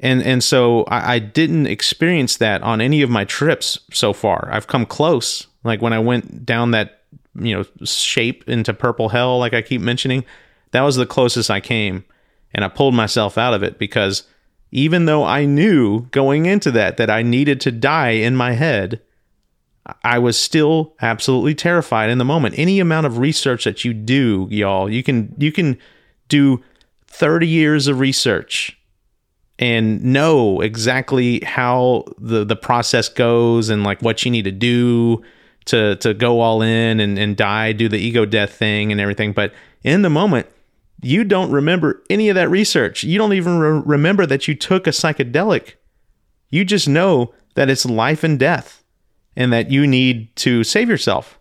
and 0.00 0.22
and 0.22 0.42
so 0.42 0.84
I, 0.84 1.14
I, 1.14 1.18
didn't 1.18 1.66
experience 1.66 2.36
that 2.38 2.62
on 2.62 2.80
any 2.80 3.02
of 3.02 3.10
my 3.10 3.24
trips 3.24 3.78
so 3.92 4.12
far. 4.12 4.48
I've 4.52 4.66
come 4.66 4.86
close, 4.86 5.46
like 5.62 5.80
when 5.80 5.92
I 5.92 5.98
went 5.98 6.44
down 6.44 6.72
that 6.72 7.02
you 7.34 7.54
know 7.54 7.64
shape 7.84 8.48
into 8.48 8.74
purple 8.74 9.08
hell 9.08 9.38
like 9.38 9.54
I 9.54 9.62
keep 9.62 9.80
mentioning. 9.80 10.24
That 10.72 10.82
was 10.82 10.96
the 10.96 11.06
closest 11.06 11.50
I 11.50 11.60
came, 11.60 12.04
and 12.52 12.64
I 12.64 12.68
pulled 12.68 12.94
myself 12.94 13.38
out 13.38 13.54
of 13.54 13.62
it 13.62 13.78
because 13.78 14.24
even 14.72 15.04
though 15.06 15.24
I 15.24 15.44
knew 15.44 16.02
going 16.10 16.46
into 16.46 16.72
that 16.72 16.96
that 16.96 17.10
I 17.10 17.22
needed 17.22 17.60
to 17.62 17.70
die 17.70 18.10
in 18.10 18.34
my 18.34 18.52
head, 18.52 19.00
I 20.02 20.18
was 20.18 20.36
still 20.36 20.94
absolutely 21.00 21.54
terrified 21.54 22.10
in 22.10 22.18
the 22.18 22.24
moment. 22.24 22.58
Any 22.58 22.80
amount 22.80 23.06
of 23.06 23.18
research 23.18 23.64
that 23.64 23.84
you 23.84 23.94
do, 23.94 24.48
y'all, 24.50 24.90
you 24.90 25.04
can 25.04 25.34
you 25.38 25.52
can 25.52 25.78
do 26.28 26.62
30 27.06 27.46
years 27.46 27.86
of 27.86 28.00
research 28.00 28.76
and 29.58 30.02
know 30.02 30.60
exactly 30.60 31.40
how 31.40 32.04
the 32.18 32.44
the 32.44 32.56
process 32.56 33.08
goes 33.08 33.68
and 33.68 33.84
like 33.84 34.02
what 34.02 34.24
you 34.24 34.30
need 34.30 34.44
to 34.44 34.52
do 34.52 35.22
to 35.66 35.96
to 35.96 36.14
go 36.14 36.40
all 36.40 36.62
in 36.62 37.00
and, 37.00 37.18
and 37.18 37.36
die, 37.36 37.72
do 37.72 37.88
the 37.88 37.98
ego 37.98 38.24
death 38.24 38.54
thing 38.54 38.92
and 38.92 39.00
everything. 39.00 39.32
But 39.32 39.52
in 39.82 40.02
the 40.02 40.10
moment, 40.10 40.46
you 41.02 41.24
don't 41.24 41.50
remember 41.50 42.02
any 42.10 42.28
of 42.28 42.34
that 42.34 42.50
research. 42.50 43.04
You 43.04 43.18
don't 43.18 43.32
even 43.32 43.58
re- 43.58 43.82
remember 43.84 44.26
that 44.26 44.48
you 44.48 44.54
took 44.54 44.86
a 44.86 44.90
psychedelic. 44.90 45.74
You 46.50 46.64
just 46.64 46.88
know 46.88 47.34
that 47.54 47.70
it's 47.70 47.86
life 47.86 48.24
and 48.24 48.38
death 48.38 48.82
and 49.36 49.52
that 49.52 49.70
you 49.70 49.86
need 49.86 50.34
to 50.36 50.64
save 50.64 50.88
yourself. 50.88 51.38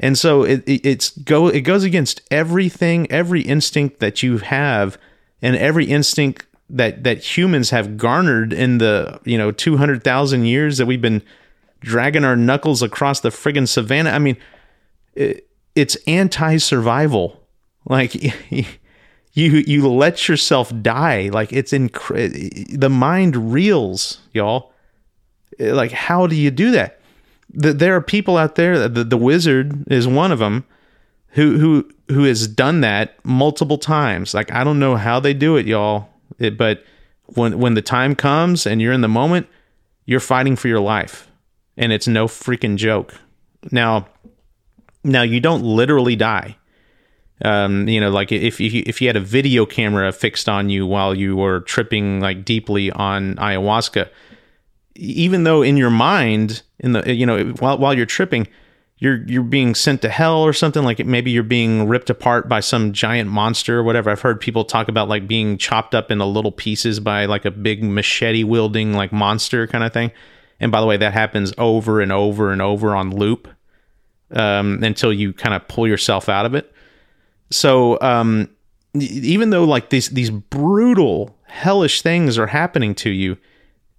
And 0.00 0.18
so 0.18 0.42
it, 0.42 0.62
it, 0.66 0.84
it's 0.84 1.10
go 1.10 1.48
it 1.48 1.60
goes 1.60 1.84
against 1.84 2.20
everything, 2.30 3.10
every 3.10 3.42
instinct 3.42 4.00
that 4.00 4.22
you 4.22 4.38
have 4.38 4.98
and 5.42 5.56
every 5.56 5.86
instinct 5.86 6.46
that 6.70 7.04
that 7.04 7.36
humans 7.36 7.70
have 7.70 7.96
garnered 7.96 8.52
in 8.52 8.78
the, 8.78 9.20
you 9.24 9.38
know, 9.38 9.50
200,000 9.50 10.44
years 10.44 10.78
that 10.78 10.86
we've 10.86 11.02
been 11.02 11.22
dragging 11.80 12.24
our 12.24 12.36
knuckles 12.36 12.82
across 12.82 13.20
the 13.20 13.28
friggin' 13.28 13.68
savannah. 13.68 14.10
I 14.10 14.18
mean, 14.18 14.36
it, 15.14 15.48
it's 15.74 15.96
anti-survival. 16.06 17.40
Like 17.86 18.14
you 18.50 19.50
you 19.66 19.88
let 19.88 20.28
yourself 20.28 20.72
die. 20.82 21.28
Like 21.32 21.52
it's 21.52 21.72
inc- 21.72 22.78
the 22.78 22.88
mind 22.88 23.52
reels, 23.52 24.20
y'all. 24.32 24.72
Like 25.58 25.92
how 25.92 26.26
do 26.26 26.34
you 26.34 26.50
do 26.50 26.70
that? 26.72 27.00
there 27.56 27.94
are 27.94 28.00
people 28.00 28.36
out 28.36 28.56
there. 28.56 28.88
The, 28.88 29.04
the 29.04 29.16
wizard 29.16 29.84
is 29.90 30.08
one 30.08 30.32
of 30.32 30.38
them 30.38 30.64
who 31.28 31.58
who 31.58 31.90
who 32.08 32.24
has 32.24 32.46
done 32.48 32.80
that 32.80 33.24
multiple 33.24 33.78
times. 33.78 34.34
Like 34.34 34.52
I 34.52 34.64
don't 34.64 34.78
know 34.78 34.96
how 34.96 35.20
they 35.20 35.34
do 35.34 35.56
it, 35.56 35.66
y'all. 35.66 36.08
It, 36.38 36.56
but 36.56 36.84
when 37.26 37.58
when 37.58 37.74
the 37.74 37.82
time 37.82 38.14
comes 38.14 38.66
and 38.66 38.80
you're 38.80 38.92
in 38.92 39.00
the 39.00 39.08
moment, 39.08 39.46
you're 40.04 40.20
fighting 40.20 40.56
for 40.56 40.68
your 40.68 40.80
life, 40.80 41.28
and 41.76 41.92
it's 41.92 42.08
no 42.08 42.26
freaking 42.26 42.76
joke. 42.76 43.14
Now, 43.70 44.08
now 45.02 45.22
you 45.22 45.40
don't 45.40 45.62
literally 45.62 46.16
die. 46.16 46.56
Um, 47.44 47.88
you 47.88 48.00
know, 48.00 48.10
like 48.10 48.30
if 48.30 48.60
if 48.60 48.72
you, 48.72 48.82
if 48.86 49.00
you 49.00 49.08
had 49.08 49.16
a 49.16 49.20
video 49.20 49.66
camera 49.66 50.12
fixed 50.12 50.48
on 50.48 50.70
you 50.70 50.86
while 50.86 51.14
you 51.14 51.36
were 51.36 51.60
tripping 51.60 52.20
like 52.20 52.44
deeply 52.44 52.90
on 52.92 53.36
ayahuasca, 53.36 54.08
even 54.94 55.44
though 55.44 55.62
in 55.62 55.76
your 55.76 55.90
mind, 55.90 56.62
in 56.78 56.92
the 56.92 57.14
you 57.14 57.26
know 57.26 57.44
while 57.58 57.78
while 57.78 57.94
you're 57.94 58.06
tripping, 58.06 58.46
you're 59.04 59.22
you're 59.26 59.42
being 59.42 59.74
sent 59.74 60.00
to 60.02 60.08
hell 60.08 60.38
or 60.38 60.54
something 60.54 60.82
like 60.82 61.04
maybe 61.04 61.30
you're 61.30 61.42
being 61.42 61.86
ripped 61.86 62.08
apart 62.08 62.48
by 62.48 62.60
some 62.60 62.92
giant 62.92 63.28
monster 63.30 63.78
or 63.78 63.82
whatever. 63.82 64.10
I've 64.10 64.22
heard 64.22 64.40
people 64.40 64.64
talk 64.64 64.88
about 64.88 65.08
like 65.08 65.28
being 65.28 65.58
chopped 65.58 65.94
up 65.94 66.10
into 66.10 66.24
little 66.24 66.50
pieces 66.50 67.00
by 67.00 67.26
like 67.26 67.44
a 67.44 67.50
big 67.50 67.84
machete 67.84 68.44
wielding 68.44 68.94
like 68.94 69.12
monster 69.12 69.66
kind 69.66 69.84
of 69.84 69.92
thing. 69.92 70.10
And 70.58 70.72
by 70.72 70.80
the 70.80 70.86
way, 70.86 70.96
that 70.96 71.12
happens 71.12 71.52
over 71.58 72.00
and 72.00 72.10
over 72.10 72.50
and 72.50 72.62
over 72.62 72.96
on 72.96 73.14
loop 73.14 73.46
um, 74.30 74.82
until 74.82 75.12
you 75.12 75.34
kind 75.34 75.54
of 75.54 75.68
pull 75.68 75.86
yourself 75.86 76.30
out 76.30 76.46
of 76.46 76.54
it. 76.54 76.72
So 77.50 78.00
um, 78.00 78.48
even 78.94 79.50
though 79.50 79.64
like 79.64 79.90
these 79.90 80.08
these 80.08 80.30
brutal 80.30 81.36
hellish 81.42 82.00
things 82.00 82.38
are 82.38 82.46
happening 82.46 82.94
to 82.94 83.10
you 83.10 83.36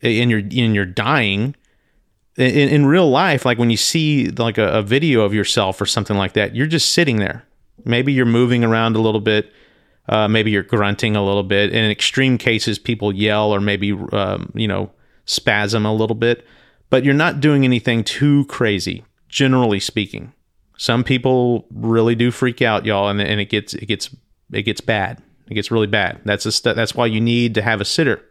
and 0.01 0.31
you're 0.31 0.39
and 0.39 0.73
you're 0.73 0.85
dying 0.85 1.55
in, 2.37 2.69
in 2.69 2.85
real 2.85 3.09
life 3.09 3.45
like 3.45 3.57
when 3.57 3.69
you 3.69 3.77
see 3.77 4.29
like 4.29 4.57
a, 4.57 4.67
a 4.69 4.81
video 4.81 5.21
of 5.21 5.33
yourself 5.33 5.79
or 5.79 5.85
something 5.85 6.17
like 6.17 6.33
that 6.33 6.55
you're 6.55 6.67
just 6.67 6.91
sitting 6.91 7.17
there. 7.17 7.45
Maybe 7.83 8.13
you're 8.13 8.25
moving 8.25 8.63
around 8.63 8.95
a 8.95 8.99
little 8.99 9.21
bit 9.21 9.51
uh, 10.07 10.27
maybe 10.27 10.51
you're 10.51 10.63
grunting 10.63 11.15
a 11.15 11.25
little 11.25 11.43
bit. 11.43 11.73
In 11.73 11.89
extreme 11.89 12.37
cases 12.37 12.77
people 12.77 13.13
yell 13.13 13.51
or 13.51 13.59
maybe 13.59 13.91
um, 14.11 14.51
you 14.55 14.67
know 14.67 14.91
spasm 15.25 15.85
a 15.85 15.93
little 15.93 16.15
bit. 16.15 16.45
But 16.89 17.03
you're 17.03 17.13
not 17.13 17.39
doing 17.39 17.63
anything 17.63 18.03
too 18.03 18.45
crazy 18.45 19.03
generally 19.27 19.79
speaking. 19.79 20.33
Some 20.77 21.03
people 21.03 21.65
really 21.73 22.15
do 22.15 22.31
freak 22.31 22.61
out 22.61 22.85
y'all 22.85 23.09
and, 23.09 23.19
and 23.19 23.39
it 23.39 23.49
gets 23.49 23.73
it 23.73 23.87
gets 23.87 24.15
it 24.51 24.63
gets 24.63 24.81
bad. 24.81 25.21
It 25.49 25.55
gets 25.55 25.71
really 25.71 25.87
bad. 25.87 26.21
That's 26.25 26.45
a 26.45 26.51
st- 26.51 26.75
that's 26.75 26.95
why 26.95 27.07
you 27.07 27.21
need 27.21 27.55
to 27.55 27.61
have 27.61 27.81
a 27.81 27.85
sitter. 27.85 28.21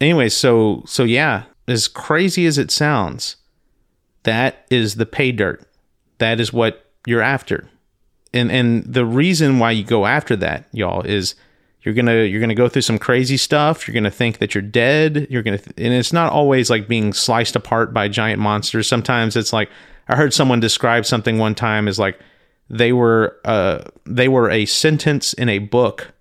Anyway, 0.00 0.28
so 0.28 0.82
so 0.86 1.04
yeah, 1.04 1.44
as 1.70 1.88
crazy 1.88 2.46
as 2.46 2.58
it 2.58 2.70
sounds, 2.70 3.36
that 4.22 4.66
is 4.70 4.96
the 4.96 5.06
pay 5.06 5.32
dirt. 5.32 5.62
That 6.18 6.40
is 6.40 6.52
what 6.52 6.86
you're 7.06 7.22
after. 7.22 7.68
And 8.32 8.50
and 8.50 8.84
the 8.84 9.04
reason 9.04 9.58
why 9.58 9.72
you 9.72 9.84
go 9.84 10.06
after 10.06 10.36
that, 10.36 10.66
y'all, 10.72 11.02
is 11.02 11.34
you're 11.82 11.94
gonna 11.94 12.24
you're 12.24 12.40
gonna 12.40 12.54
go 12.54 12.68
through 12.68 12.82
some 12.82 12.98
crazy 12.98 13.36
stuff. 13.36 13.88
You're 13.88 13.94
gonna 13.94 14.10
think 14.10 14.38
that 14.38 14.54
you're 14.54 14.62
dead. 14.62 15.26
You're 15.30 15.42
gonna 15.42 15.58
th- 15.58 15.74
and 15.76 15.94
it's 15.94 16.12
not 16.12 16.32
always 16.32 16.70
like 16.70 16.86
being 16.86 17.12
sliced 17.12 17.56
apart 17.56 17.92
by 17.92 18.08
giant 18.08 18.40
monsters. 18.40 18.86
Sometimes 18.86 19.34
it's 19.36 19.52
like 19.52 19.70
I 20.08 20.16
heard 20.16 20.34
someone 20.34 20.60
describe 20.60 21.06
something 21.06 21.38
one 21.38 21.54
time 21.54 21.88
as 21.88 21.98
like 21.98 22.20
they 22.68 22.92
were 22.92 23.38
uh 23.44 23.82
they 24.04 24.28
were 24.28 24.50
a 24.50 24.66
sentence 24.66 25.32
in 25.32 25.48
a 25.48 25.58
book 25.58 26.12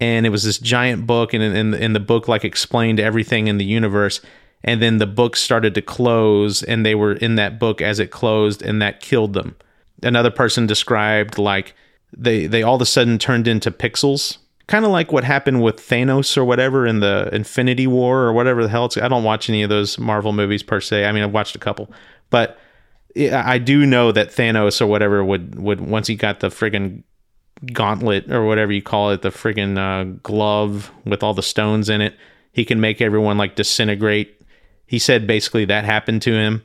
and 0.00 0.26
it 0.26 0.30
was 0.30 0.44
this 0.44 0.58
giant 0.58 1.06
book 1.06 1.32
and 1.32 1.42
in, 1.42 1.74
in 1.74 1.92
the 1.92 2.00
book 2.00 2.28
like 2.28 2.44
explained 2.44 3.00
everything 3.00 3.48
in 3.48 3.58
the 3.58 3.64
universe 3.64 4.20
and 4.64 4.82
then 4.82 4.98
the 4.98 5.06
book 5.06 5.36
started 5.36 5.74
to 5.74 5.82
close 5.82 6.62
and 6.62 6.84
they 6.84 6.94
were 6.94 7.12
in 7.12 7.36
that 7.36 7.58
book 7.58 7.80
as 7.80 7.98
it 7.98 8.10
closed 8.10 8.62
and 8.62 8.80
that 8.82 9.00
killed 9.00 9.32
them 9.32 9.56
another 10.02 10.30
person 10.30 10.66
described 10.66 11.38
like 11.38 11.74
they 12.16 12.46
they 12.46 12.62
all 12.62 12.76
of 12.76 12.82
a 12.82 12.86
sudden 12.86 13.18
turned 13.18 13.48
into 13.48 13.70
pixels 13.70 14.38
kind 14.66 14.84
of 14.84 14.90
like 14.90 15.12
what 15.12 15.24
happened 15.24 15.62
with 15.62 15.76
Thanos 15.76 16.36
or 16.36 16.44
whatever 16.44 16.86
in 16.86 17.00
the 17.00 17.30
Infinity 17.32 17.86
War 17.86 18.20
or 18.20 18.32
whatever 18.32 18.62
the 18.62 18.68
hell 18.68 18.84
it's 18.84 18.96
I 18.96 19.08
don't 19.08 19.24
watch 19.24 19.48
any 19.48 19.62
of 19.62 19.70
those 19.70 19.98
Marvel 19.98 20.32
movies 20.32 20.62
per 20.62 20.80
se 20.80 21.04
I 21.04 21.12
mean 21.12 21.22
I've 21.22 21.32
watched 21.32 21.56
a 21.56 21.60
couple 21.60 21.90
but 22.30 22.58
I 23.16 23.58
do 23.58 23.84
know 23.86 24.12
that 24.12 24.30
Thanos 24.30 24.80
or 24.80 24.86
whatever 24.86 25.24
would 25.24 25.58
would 25.58 25.80
once 25.80 26.06
he 26.06 26.14
got 26.14 26.40
the 26.40 26.48
friggin' 26.48 27.02
gauntlet 27.72 28.30
or 28.30 28.46
whatever 28.46 28.72
you 28.72 28.82
call 28.82 29.10
it, 29.10 29.22
the 29.22 29.30
friggin' 29.30 29.78
uh, 29.78 30.18
glove 30.22 30.90
with 31.04 31.22
all 31.22 31.34
the 31.34 31.42
stones 31.42 31.88
in 31.88 32.00
it. 32.00 32.14
He 32.52 32.64
can 32.64 32.80
make 32.80 33.00
everyone 33.00 33.38
like 33.38 33.56
disintegrate. 33.56 34.37
He 34.88 34.98
said 34.98 35.26
basically 35.26 35.66
that 35.66 35.84
happened 35.84 36.22
to 36.22 36.32
him. 36.32 36.64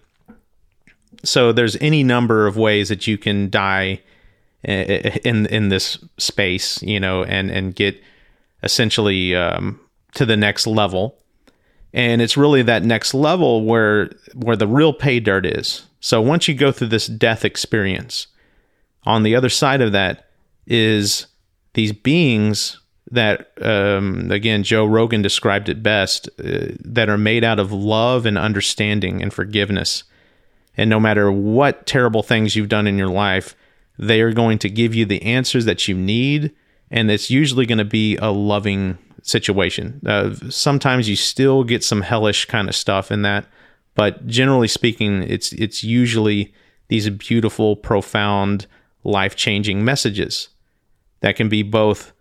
So 1.23 1.51
there's 1.51 1.75
any 1.81 2.03
number 2.03 2.47
of 2.47 2.57
ways 2.57 2.89
that 2.89 3.05
you 3.05 3.17
can 3.17 3.49
die 3.49 4.01
in 4.63 5.45
in 5.47 5.67
this 5.67 5.97
space, 6.17 6.81
you 6.81 6.99
know, 7.01 7.23
and 7.23 7.51
and 7.51 7.75
get 7.75 8.01
essentially 8.63 9.35
um, 9.35 9.79
to 10.15 10.25
the 10.25 10.37
next 10.37 10.65
level. 10.65 11.19
And 11.93 12.21
it's 12.21 12.37
really 12.37 12.61
that 12.63 12.83
next 12.83 13.13
level 13.13 13.65
where 13.65 14.09
where 14.33 14.55
the 14.55 14.67
real 14.67 14.93
pay 14.93 15.19
dirt 15.19 15.45
is. 15.45 15.85
So 15.99 16.21
once 16.21 16.47
you 16.47 16.55
go 16.55 16.71
through 16.71 16.87
this 16.87 17.07
death 17.07 17.43
experience, 17.43 18.27
on 19.03 19.23
the 19.23 19.35
other 19.35 19.49
side 19.49 19.81
of 19.81 19.91
that, 19.91 20.29
is 20.65 21.27
these 21.73 21.91
beings 21.91 22.79
that 23.13 23.51
um, 23.61 24.31
again 24.31 24.63
joe 24.63 24.85
rogan 24.85 25.21
described 25.21 25.69
it 25.69 25.83
best 25.83 26.27
uh, 26.39 26.67
that 26.79 27.09
are 27.09 27.17
made 27.17 27.43
out 27.43 27.59
of 27.59 27.71
love 27.71 28.25
and 28.25 28.37
understanding 28.37 29.21
and 29.21 29.33
forgiveness. 29.33 30.03
And 30.75 30.89
no 30.89 30.99
matter 30.99 31.31
what 31.31 31.85
terrible 31.85 32.23
things 32.23 32.55
you've 32.55 32.69
done 32.69 32.87
in 32.87 32.97
your 32.97 33.09
life 33.09 33.55
they 33.99 34.21
are 34.21 34.33
going 34.33 34.57
to 34.57 34.69
give 34.69 34.95
you 34.95 35.05
the 35.05 35.21
answers 35.21 35.65
that 35.65 35.87
you 35.87 35.95
need 35.95 36.51
and 36.89 37.11
it's 37.11 37.29
usually 37.29 37.65
going 37.65 37.77
to 37.77 37.85
be 37.85 38.17
a 38.17 38.31
loving 38.31 38.97
situation. 39.21 40.01
Uh, 40.05 40.33
sometimes 40.49 41.07
you 41.07 41.15
still 41.15 41.63
get 41.63 41.83
some 41.83 42.01
hellish 42.01 42.45
kind 42.45 42.67
of 42.67 42.75
stuff 42.75 43.11
in 43.11 43.21
that 43.21 43.45
but 43.95 44.25
generally 44.25 44.67
speaking 44.67 45.23
it's 45.23 45.53
it's 45.53 45.83
usually 45.83 46.53
these 46.87 47.09
beautiful 47.11 47.75
profound 47.75 48.65
life-changing 49.03 49.83
messages 49.83 50.49
that 51.19 51.35
can 51.35 51.49
be 51.49 51.63
both 51.63 52.12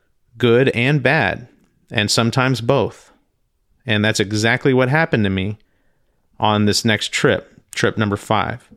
good 0.43 0.71
and 0.71 1.05
bad, 1.05 1.47
and 1.93 2.11
sometimes 2.11 2.61
both. 2.61 3.13
And 3.87 4.05
that's 4.05 4.19
exactly 4.19 4.75
what 4.75 4.89
happened 4.89 5.23
to 5.23 5.31
me 5.31 5.57
on 6.41 6.65
this 6.65 6.85
next 6.85 7.13
trip, 7.13 7.61
trip 7.77 7.97
number 7.97 8.17
five. 8.17 8.69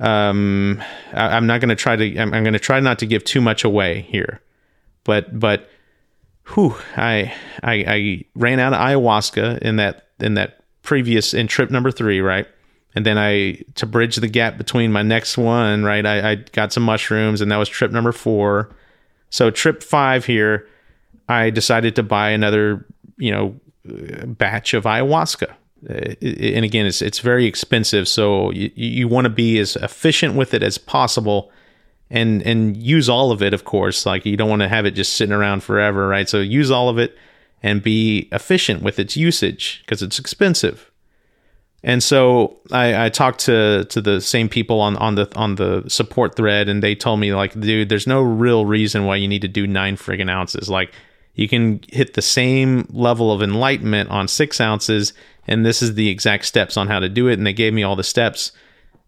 Um, 0.00 0.82
I, 1.12 1.36
am 1.36 1.46
not 1.46 1.60
going 1.60 1.68
to 1.68 1.76
try 1.76 1.94
to. 1.94 2.18
I'm, 2.18 2.34
I'm 2.34 2.42
going 2.42 2.54
to 2.54 2.58
try 2.58 2.80
not 2.80 2.98
to 2.98 3.06
give 3.06 3.22
too 3.22 3.40
much 3.40 3.62
away 3.62 4.00
here, 4.08 4.40
but 5.04 5.38
but, 5.38 5.70
whew, 6.54 6.74
I, 6.96 7.32
I 7.62 7.74
I 7.86 8.24
ran 8.34 8.58
out 8.58 8.72
of 8.72 8.80
ayahuasca 8.80 9.58
in 9.58 9.76
that 9.76 10.08
in 10.18 10.34
that 10.34 10.64
previous 10.82 11.34
in 11.34 11.46
trip 11.46 11.70
number 11.70 11.92
three, 11.92 12.20
right? 12.20 12.48
And 12.96 13.06
then 13.06 13.16
I, 13.16 13.62
to 13.76 13.86
bridge 13.86 14.16
the 14.16 14.28
gap 14.28 14.58
between 14.58 14.92
my 14.92 15.02
next 15.02 15.38
one, 15.38 15.84
right, 15.84 16.04
I, 16.04 16.30
I 16.30 16.34
got 16.34 16.72
some 16.72 16.84
mushrooms 16.84 17.40
and 17.40 17.50
that 17.50 17.56
was 17.56 17.68
trip 17.68 17.90
number 17.90 18.12
four. 18.12 18.70
So 19.34 19.50
trip 19.50 19.82
five 19.82 20.24
here, 20.24 20.64
I 21.28 21.50
decided 21.50 21.96
to 21.96 22.04
buy 22.04 22.30
another, 22.30 22.86
you 23.16 23.32
know, 23.32 23.56
batch 24.26 24.74
of 24.74 24.84
ayahuasca. 24.84 25.50
Uh, 25.90 26.14
and 26.22 26.64
again, 26.64 26.86
it's 26.86 27.02
it's 27.02 27.18
very 27.18 27.44
expensive, 27.44 28.06
so 28.06 28.52
you, 28.52 28.70
you 28.76 29.08
want 29.08 29.24
to 29.24 29.30
be 29.30 29.58
as 29.58 29.74
efficient 29.74 30.36
with 30.36 30.54
it 30.54 30.62
as 30.62 30.78
possible, 30.78 31.50
and 32.10 32.42
and 32.42 32.76
use 32.76 33.08
all 33.08 33.32
of 33.32 33.42
it. 33.42 33.52
Of 33.52 33.64
course, 33.64 34.06
like 34.06 34.24
you 34.24 34.36
don't 34.36 34.48
want 34.48 34.62
to 34.62 34.68
have 34.68 34.86
it 34.86 34.92
just 34.92 35.14
sitting 35.14 35.34
around 35.34 35.64
forever, 35.64 36.06
right? 36.06 36.28
So 36.28 36.38
use 36.38 36.70
all 36.70 36.88
of 36.88 36.96
it 36.96 37.18
and 37.60 37.82
be 37.82 38.28
efficient 38.30 38.82
with 38.82 39.00
its 39.00 39.16
usage 39.16 39.82
because 39.84 40.00
it's 40.00 40.20
expensive. 40.20 40.92
And 41.86 42.02
so 42.02 42.56
I, 42.72 43.06
I, 43.06 43.08
talked 43.10 43.40
to 43.40 43.84
to 43.84 44.00
the 44.00 44.22
same 44.22 44.48
people 44.48 44.80
on, 44.80 44.96
on 44.96 45.16
the 45.16 45.30
on 45.36 45.56
the 45.56 45.84
support 45.86 46.34
thread, 46.34 46.66
and 46.66 46.82
they 46.82 46.94
told 46.94 47.20
me 47.20 47.34
like, 47.34 47.52
dude, 47.60 47.90
there's 47.90 48.06
no 48.06 48.22
real 48.22 48.64
reason 48.64 49.04
why 49.04 49.16
you 49.16 49.28
need 49.28 49.42
to 49.42 49.48
do 49.48 49.66
nine 49.66 49.98
friggin' 49.98 50.30
ounces. 50.30 50.70
Like, 50.70 50.92
you 51.34 51.46
can 51.46 51.84
hit 51.90 52.14
the 52.14 52.22
same 52.22 52.88
level 52.90 53.30
of 53.30 53.42
enlightenment 53.42 54.08
on 54.08 54.28
six 54.28 54.62
ounces, 54.62 55.12
and 55.46 55.66
this 55.66 55.82
is 55.82 55.94
the 55.94 56.08
exact 56.08 56.46
steps 56.46 56.78
on 56.78 56.88
how 56.88 57.00
to 57.00 57.08
do 57.10 57.28
it. 57.28 57.34
And 57.34 57.46
they 57.46 57.52
gave 57.52 57.74
me 57.74 57.82
all 57.82 57.96
the 57.96 58.02
steps, 58.02 58.52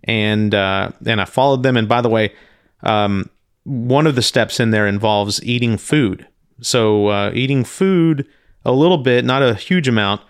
and 0.05 0.55
uh, 0.55 0.91
and 1.07 1.19
I 1.19 1.25
followed 1.25 1.63
them. 1.63 1.79
And 1.79 1.89
by 1.89 2.03
the 2.03 2.11
way, 2.11 2.35
um, 2.83 3.31
one 3.65 4.07
of 4.07 4.17
the 4.17 4.23
steps 4.23 4.61
in 4.61 4.71
there 4.71 4.87
involves 4.87 5.43
eating 5.43 5.79
food. 5.79 6.27
So 6.61 7.07
uh, 7.07 7.31
eating 7.33 7.65
food 7.65 8.27
a 8.67 8.73
little 8.73 8.99
bit, 8.99 9.25
not 9.25 9.43
a 9.43 9.55
huge 9.55 9.89
amount 9.89 10.21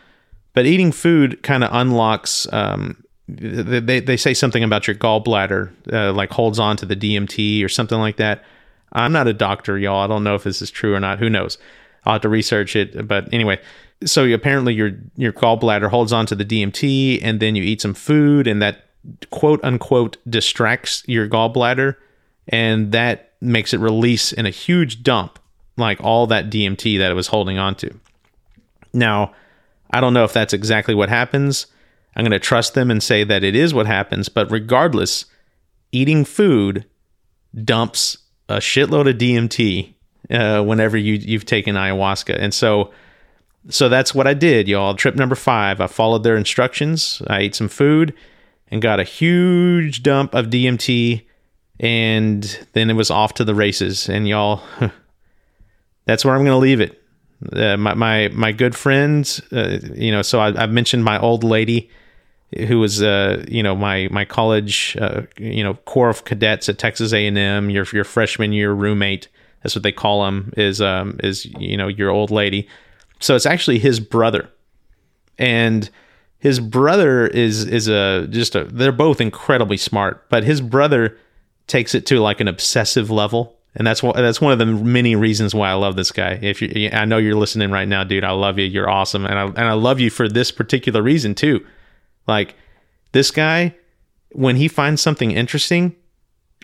but 0.56 0.64
eating 0.64 0.90
food 0.90 1.42
kind 1.42 1.62
of 1.62 1.70
unlocks. 1.70 2.50
Um, 2.50 3.04
they 3.28 4.00
they 4.00 4.16
say 4.16 4.32
something 4.32 4.64
about 4.64 4.86
your 4.88 4.96
gallbladder, 4.96 5.70
uh, 5.92 6.14
like 6.14 6.30
holds 6.30 6.58
on 6.58 6.78
to 6.78 6.86
the 6.86 6.96
DMT 6.96 7.62
or 7.62 7.68
something 7.68 7.98
like 7.98 8.16
that. 8.16 8.42
I'm 8.92 9.12
not 9.12 9.28
a 9.28 9.34
doctor, 9.34 9.76
y'all. 9.76 10.02
I 10.02 10.06
don't 10.06 10.24
know 10.24 10.34
if 10.34 10.44
this 10.44 10.62
is 10.62 10.70
true 10.70 10.94
or 10.94 11.00
not. 11.00 11.18
Who 11.18 11.28
knows? 11.28 11.58
I'll 12.04 12.14
have 12.14 12.22
to 12.22 12.30
research 12.30 12.74
it. 12.74 13.06
But 13.06 13.30
anyway, 13.34 13.60
so 14.06 14.24
apparently 14.24 14.72
your 14.72 14.92
your 15.16 15.34
gallbladder 15.34 15.90
holds 15.90 16.10
on 16.10 16.24
to 16.24 16.34
the 16.34 16.44
DMT, 16.44 17.20
and 17.22 17.38
then 17.38 17.54
you 17.54 17.62
eat 17.62 17.82
some 17.82 17.92
food, 17.92 18.46
and 18.46 18.62
that 18.62 18.86
quote 19.30 19.62
unquote 19.62 20.16
distracts 20.26 21.02
your 21.06 21.28
gallbladder, 21.28 21.96
and 22.48 22.92
that 22.92 23.34
makes 23.42 23.74
it 23.74 23.80
release 23.80 24.32
in 24.32 24.46
a 24.46 24.50
huge 24.50 25.02
dump, 25.02 25.38
like 25.76 26.02
all 26.02 26.26
that 26.28 26.48
DMT 26.48 26.98
that 26.98 27.10
it 27.10 27.14
was 27.14 27.26
holding 27.26 27.58
on 27.58 27.74
to. 27.74 27.94
Now, 28.94 29.34
I 29.90 30.00
don't 30.00 30.14
know 30.14 30.24
if 30.24 30.32
that's 30.32 30.52
exactly 30.52 30.94
what 30.94 31.08
happens. 31.08 31.66
I'm 32.14 32.22
going 32.22 32.32
to 32.32 32.38
trust 32.38 32.74
them 32.74 32.90
and 32.90 33.02
say 33.02 33.24
that 33.24 33.44
it 33.44 33.54
is 33.54 33.74
what 33.74 33.86
happens. 33.86 34.28
But 34.28 34.50
regardless, 34.50 35.26
eating 35.92 36.24
food 36.24 36.86
dumps 37.64 38.18
a 38.48 38.56
shitload 38.56 39.08
of 39.10 39.18
DMT 39.18 39.94
uh, 40.30 40.62
whenever 40.62 40.96
you 40.96 41.14
you've 41.14 41.44
taken 41.44 41.76
ayahuasca, 41.76 42.36
and 42.38 42.54
so 42.54 42.92
so 43.68 43.88
that's 43.88 44.14
what 44.14 44.26
I 44.26 44.34
did, 44.34 44.68
y'all. 44.68 44.94
Trip 44.94 45.16
number 45.16 45.34
five, 45.34 45.80
I 45.80 45.86
followed 45.88 46.22
their 46.22 46.36
instructions. 46.36 47.20
I 47.26 47.40
ate 47.40 47.54
some 47.54 47.68
food 47.68 48.14
and 48.68 48.82
got 48.82 49.00
a 49.00 49.04
huge 49.04 50.02
dump 50.02 50.34
of 50.34 50.46
DMT, 50.46 51.24
and 51.80 52.66
then 52.72 52.90
it 52.90 52.94
was 52.94 53.10
off 53.10 53.34
to 53.34 53.44
the 53.44 53.54
races. 53.54 54.08
And 54.08 54.26
y'all, 54.26 54.62
that's 56.06 56.24
where 56.24 56.34
I'm 56.34 56.44
going 56.44 56.54
to 56.54 56.56
leave 56.56 56.80
it 56.80 57.02
uh, 57.52 57.76
my, 57.76 57.94
my 57.94 58.28
my 58.28 58.52
good 58.52 58.74
friends, 58.74 59.40
uh, 59.52 59.78
you 59.94 60.10
know, 60.10 60.22
so 60.22 60.40
I, 60.40 60.52
have 60.52 60.70
mentioned 60.70 61.04
my 61.04 61.18
old 61.18 61.44
lady, 61.44 61.90
who 62.66 62.80
was 62.80 63.02
uh, 63.02 63.44
you 63.46 63.62
know 63.62 63.76
my 63.76 64.08
my 64.10 64.24
college, 64.24 64.96
uh, 65.00 65.22
you 65.36 65.62
know, 65.62 65.74
corps 65.74 66.08
of 66.08 66.24
cadets 66.24 66.68
at 66.68 66.78
Texas 66.78 67.12
A 67.12 67.26
and 67.26 67.36
M. 67.36 67.68
Your 67.70 67.84
your 67.92 68.04
freshman 68.04 68.52
year 68.52 68.72
roommate, 68.72 69.28
that's 69.62 69.74
what 69.74 69.82
they 69.82 69.92
call 69.92 70.26
him, 70.26 70.52
is 70.56 70.80
um 70.80 71.20
is 71.22 71.44
you 71.44 71.76
know 71.76 71.88
your 71.88 72.10
old 72.10 72.30
lady. 72.30 72.68
So 73.20 73.34
it's 73.34 73.46
actually 73.46 73.78
his 73.80 74.00
brother, 74.00 74.50
and 75.38 75.90
his 76.38 76.58
brother 76.58 77.26
is 77.26 77.64
is 77.64 77.88
a 77.88 78.26
just 78.30 78.54
a. 78.54 78.64
They're 78.64 78.92
both 78.92 79.20
incredibly 79.20 79.76
smart, 79.76 80.28
but 80.30 80.42
his 80.42 80.62
brother 80.62 81.18
takes 81.66 81.94
it 81.94 82.06
to 82.06 82.20
like 82.20 82.40
an 82.40 82.48
obsessive 82.48 83.10
level 83.10 83.55
and 83.76 83.86
that's 83.86 84.02
what 84.02 84.16
that's 84.16 84.40
one 84.40 84.52
of 84.52 84.58
the 84.58 84.66
many 84.66 85.14
reasons 85.14 85.54
why 85.54 85.70
I 85.70 85.74
love 85.74 85.96
this 85.96 86.10
guy. 86.10 86.38
If 86.42 86.62
you, 86.62 86.88
I 86.92 87.04
know 87.04 87.18
you're 87.18 87.36
listening 87.36 87.70
right 87.70 87.86
now, 87.86 88.04
dude, 88.04 88.24
I 88.24 88.30
love 88.30 88.58
you. 88.58 88.64
You're 88.64 88.88
awesome, 88.88 89.26
and 89.26 89.38
I 89.38 89.44
and 89.44 89.58
I 89.58 89.74
love 89.74 90.00
you 90.00 90.10
for 90.10 90.28
this 90.28 90.50
particular 90.50 91.02
reason 91.02 91.34
too. 91.34 91.64
Like 92.26 92.54
this 93.12 93.30
guy, 93.30 93.74
when 94.32 94.56
he 94.56 94.66
finds 94.66 95.02
something 95.02 95.30
interesting, 95.30 95.94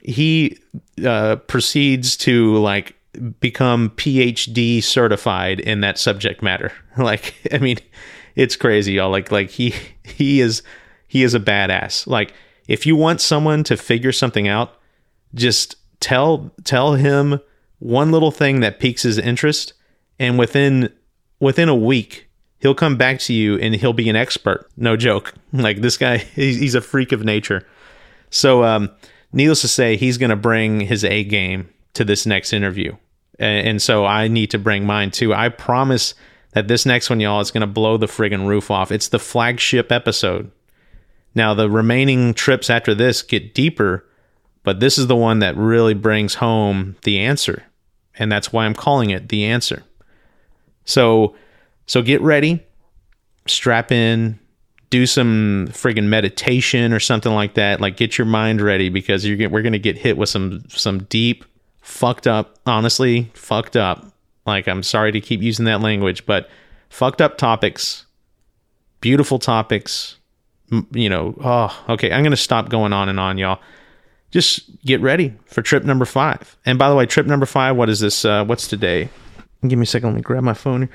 he 0.02 0.58
uh, 1.04 1.36
proceeds 1.36 2.16
to 2.18 2.56
like 2.56 2.96
become 3.40 3.90
PhD 3.90 4.82
certified 4.82 5.60
in 5.60 5.80
that 5.80 5.98
subject 5.98 6.42
matter. 6.42 6.72
Like, 6.98 7.34
I 7.50 7.56
mean, 7.56 7.78
it's 8.36 8.54
crazy, 8.54 8.92
y'all. 8.92 9.10
Like, 9.10 9.32
like 9.32 9.48
he 9.48 9.74
he 10.04 10.42
is 10.42 10.62
he 11.08 11.22
is 11.22 11.32
a 11.32 11.40
badass. 11.40 12.06
Like, 12.06 12.34
if 12.68 12.84
you 12.84 12.96
want 12.96 13.22
someone 13.22 13.64
to 13.64 13.78
figure 13.78 14.12
something 14.12 14.46
out, 14.46 14.76
just 15.34 15.76
tell 16.02 16.50
tell 16.64 16.94
him 16.94 17.40
one 17.78 18.12
little 18.12 18.30
thing 18.30 18.60
that 18.60 18.78
piques 18.78 19.02
his 19.02 19.18
interest 19.18 19.72
and 20.18 20.38
within 20.38 20.92
within 21.40 21.68
a 21.68 21.74
week 21.74 22.28
he'll 22.58 22.74
come 22.74 22.96
back 22.96 23.18
to 23.18 23.32
you 23.32 23.58
and 23.58 23.74
he'll 23.74 23.92
be 23.92 24.08
an 24.08 24.16
expert. 24.16 24.68
No 24.76 24.96
joke. 24.96 25.34
Like 25.52 25.82
this 25.82 25.96
guy 25.96 26.16
he's 26.34 26.74
a 26.74 26.80
freak 26.80 27.12
of 27.12 27.24
nature. 27.24 27.66
So 28.30 28.64
um, 28.64 28.90
needless 29.32 29.60
to 29.62 29.68
say 29.68 29.96
he's 29.96 30.18
going 30.18 30.30
to 30.30 30.36
bring 30.36 30.80
his 30.80 31.04
a 31.04 31.24
game 31.24 31.68
to 31.94 32.04
this 32.04 32.24
next 32.24 32.52
interview. 32.52 32.96
And, 33.38 33.82
so 33.82 34.04
i 34.06 34.28
need 34.28 34.50
to 34.52 34.58
bring 34.58 34.86
mine 34.86 35.10
too. 35.10 35.34
I 35.34 35.48
promise 35.48 36.14
that 36.52 36.68
this 36.68 36.86
next 36.86 37.10
one 37.10 37.20
y'all 37.20 37.40
is 37.40 37.50
going 37.50 37.62
to 37.62 37.66
blow 37.66 37.96
the 37.96 38.06
friggin 38.06 38.46
roof 38.46 38.70
off. 38.70 38.92
It's 38.92 39.08
the 39.08 39.18
flagship 39.18 39.90
episode. 39.90 40.50
Now 41.34 41.52
the 41.52 41.68
remaining 41.68 42.34
trips 42.34 42.70
after 42.70 42.94
this 42.94 43.20
get 43.20 43.54
deeper 43.54 44.06
but 44.62 44.80
this 44.80 44.98
is 44.98 45.06
the 45.06 45.16
one 45.16 45.40
that 45.40 45.56
really 45.56 45.94
brings 45.94 46.34
home 46.34 46.96
the 47.02 47.18
answer. 47.18 47.64
And 48.18 48.30
that's 48.30 48.52
why 48.52 48.66
I'm 48.66 48.74
calling 48.74 49.10
it 49.10 49.28
the 49.28 49.44
answer. 49.44 49.82
So 50.84 51.34
so 51.86 52.02
get 52.02 52.20
ready, 52.20 52.64
strap 53.46 53.90
in, 53.90 54.38
do 54.90 55.06
some 55.06 55.68
friggin' 55.70 56.04
meditation 56.04 56.92
or 56.92 57.00
something 57.00 57.32
like 57.32 57.54
that. 57.54 57.80
Like 57.80 57.96
get 57.96 58.18
your 58.18 58.26
mind 58.26 58.60
ready 58.60 58.88
because 58.88 59.24
you're 59.24 59.48
we're 59.48 59.62
gonna 59.62 59.78
get 59.78 59.98
hit 59.98 60.16
with 60.16 60.28
some 60.28 60.64
some 60.68 61.04
deep, 61.04 61.44
fucked 61.80 62.26
up, 62.26 62.58
honestly, 62.66 63.30
fucked 63.34 63.76
up. 63.76 64.12
Like 64.46 64.68
I'm 64.68 64.82
sorry 64.82 65.12
to 65.12 65.20
keep 65.20 65.42
using 65.42 65.64
that 65.64 65.80
language, 65.80 66.26
but 66.26 66.48
fucked 66.88 67.20
up 67.20 67.38
topics, 67.38 68.06
beautiful 69.00 69.38
topics. 69.38 70.16
You 70.92 71.08
know, 71.08 71.34
oh, 71.42 71.84
okay. 71.90 72.12
I'm 72.12 72.22
gonna 72.22 72.36
stop 72.36 72.68
going 72.68 72.92
on 72.92 73.08
and 73.08 73.18
on, 73.18 73.38
y'all 73.38 73.60
just 74.32 74.80
get 74.80 75.00
ready 75.00 75.34
for 75.44 75.62
trip 75.62 75.84
number 75.84 76.04
five. 76.04 76.56
And 76.66 76.78
by 76.78 76.88
the 76.88 76.96
way, 76.96 77.06
trip 77.06 77.26
number 77.26 77.46
five, 77.46 77.76
what 77.76 77.88
is 77.88 78.00
this? 78.00 78.24
Uh, 78.24 78.44
what's 78.44 78.66
today? 78.66 79.08
Give 79.66 79.78
me 79.78 79.84
a 79.84 79.86
second. 79.86 80.08
Let 80.08 80.16
me 80.16 80.22
grab 80.22 80.42
my 80.42 80.54
phone. 80.54 80.88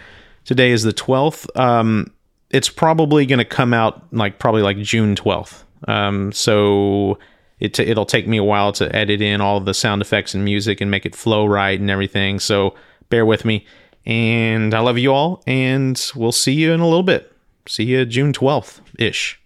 Today 0.44 0.72
is 0.72 0.84
the 0.84 0.92
12th. 0.92 1.48
Um, 1.58 2.12
it's 2.50 2.68
probably 2.68 3.26
going 3.26 3.40
to 3.40 3.46
come 3.46 3.74
out 3.74 4.12
like 4.12 4.40
probably 4.40 4.64
like 4.64 4.78
June 4.78 5.16
12th. 5.16 5.64
Um, 5.88 6.32
so 6.32 7.20
it 7.60 7.76
t- 7.76 7.84
it'll 7.84 8.06
take 8.06 8.28
me 8.28 8.38
a 8.38 8.44
while 8.44 8.72
to 8.74 8.94
edit 8.94 9.22
in 9.22 9.40
all 9.40 9.60
the 9.60 9.74
sound 9.74 10.02
effects 10.02 10.34
and 10.34 10.44
music 10.44 10.82
and 10.82 10.90
make 10.90 11.06
it 11.06 11.16
flow 11.16 11.46
right 11.46 11.80
and 11.80 11.92
everything. 11.92 12.40
So 12.40 12.76
bear 13.10 13.26
with 13.26 13.46
me. 13.46 13.66
And 14.06 14.74
I 14.74 14.80
love 14.80 14.98
you 14.98 15.14
all. 15.14 15.44
And 15.46 16.12
we'll 16.16 16.32
see 16.32 16.54
you 16.54 16.72
in 16.72 16.80
a 16.80 16.88
little 16.88 17.04
bit. 17.04 17.32
See 17.68 17.84
you 17.84 18.06
June 18.06 18.34
12th 18.34 18.80
ish. 18.98 19.40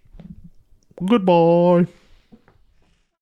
Goodbye. 1.04 1.86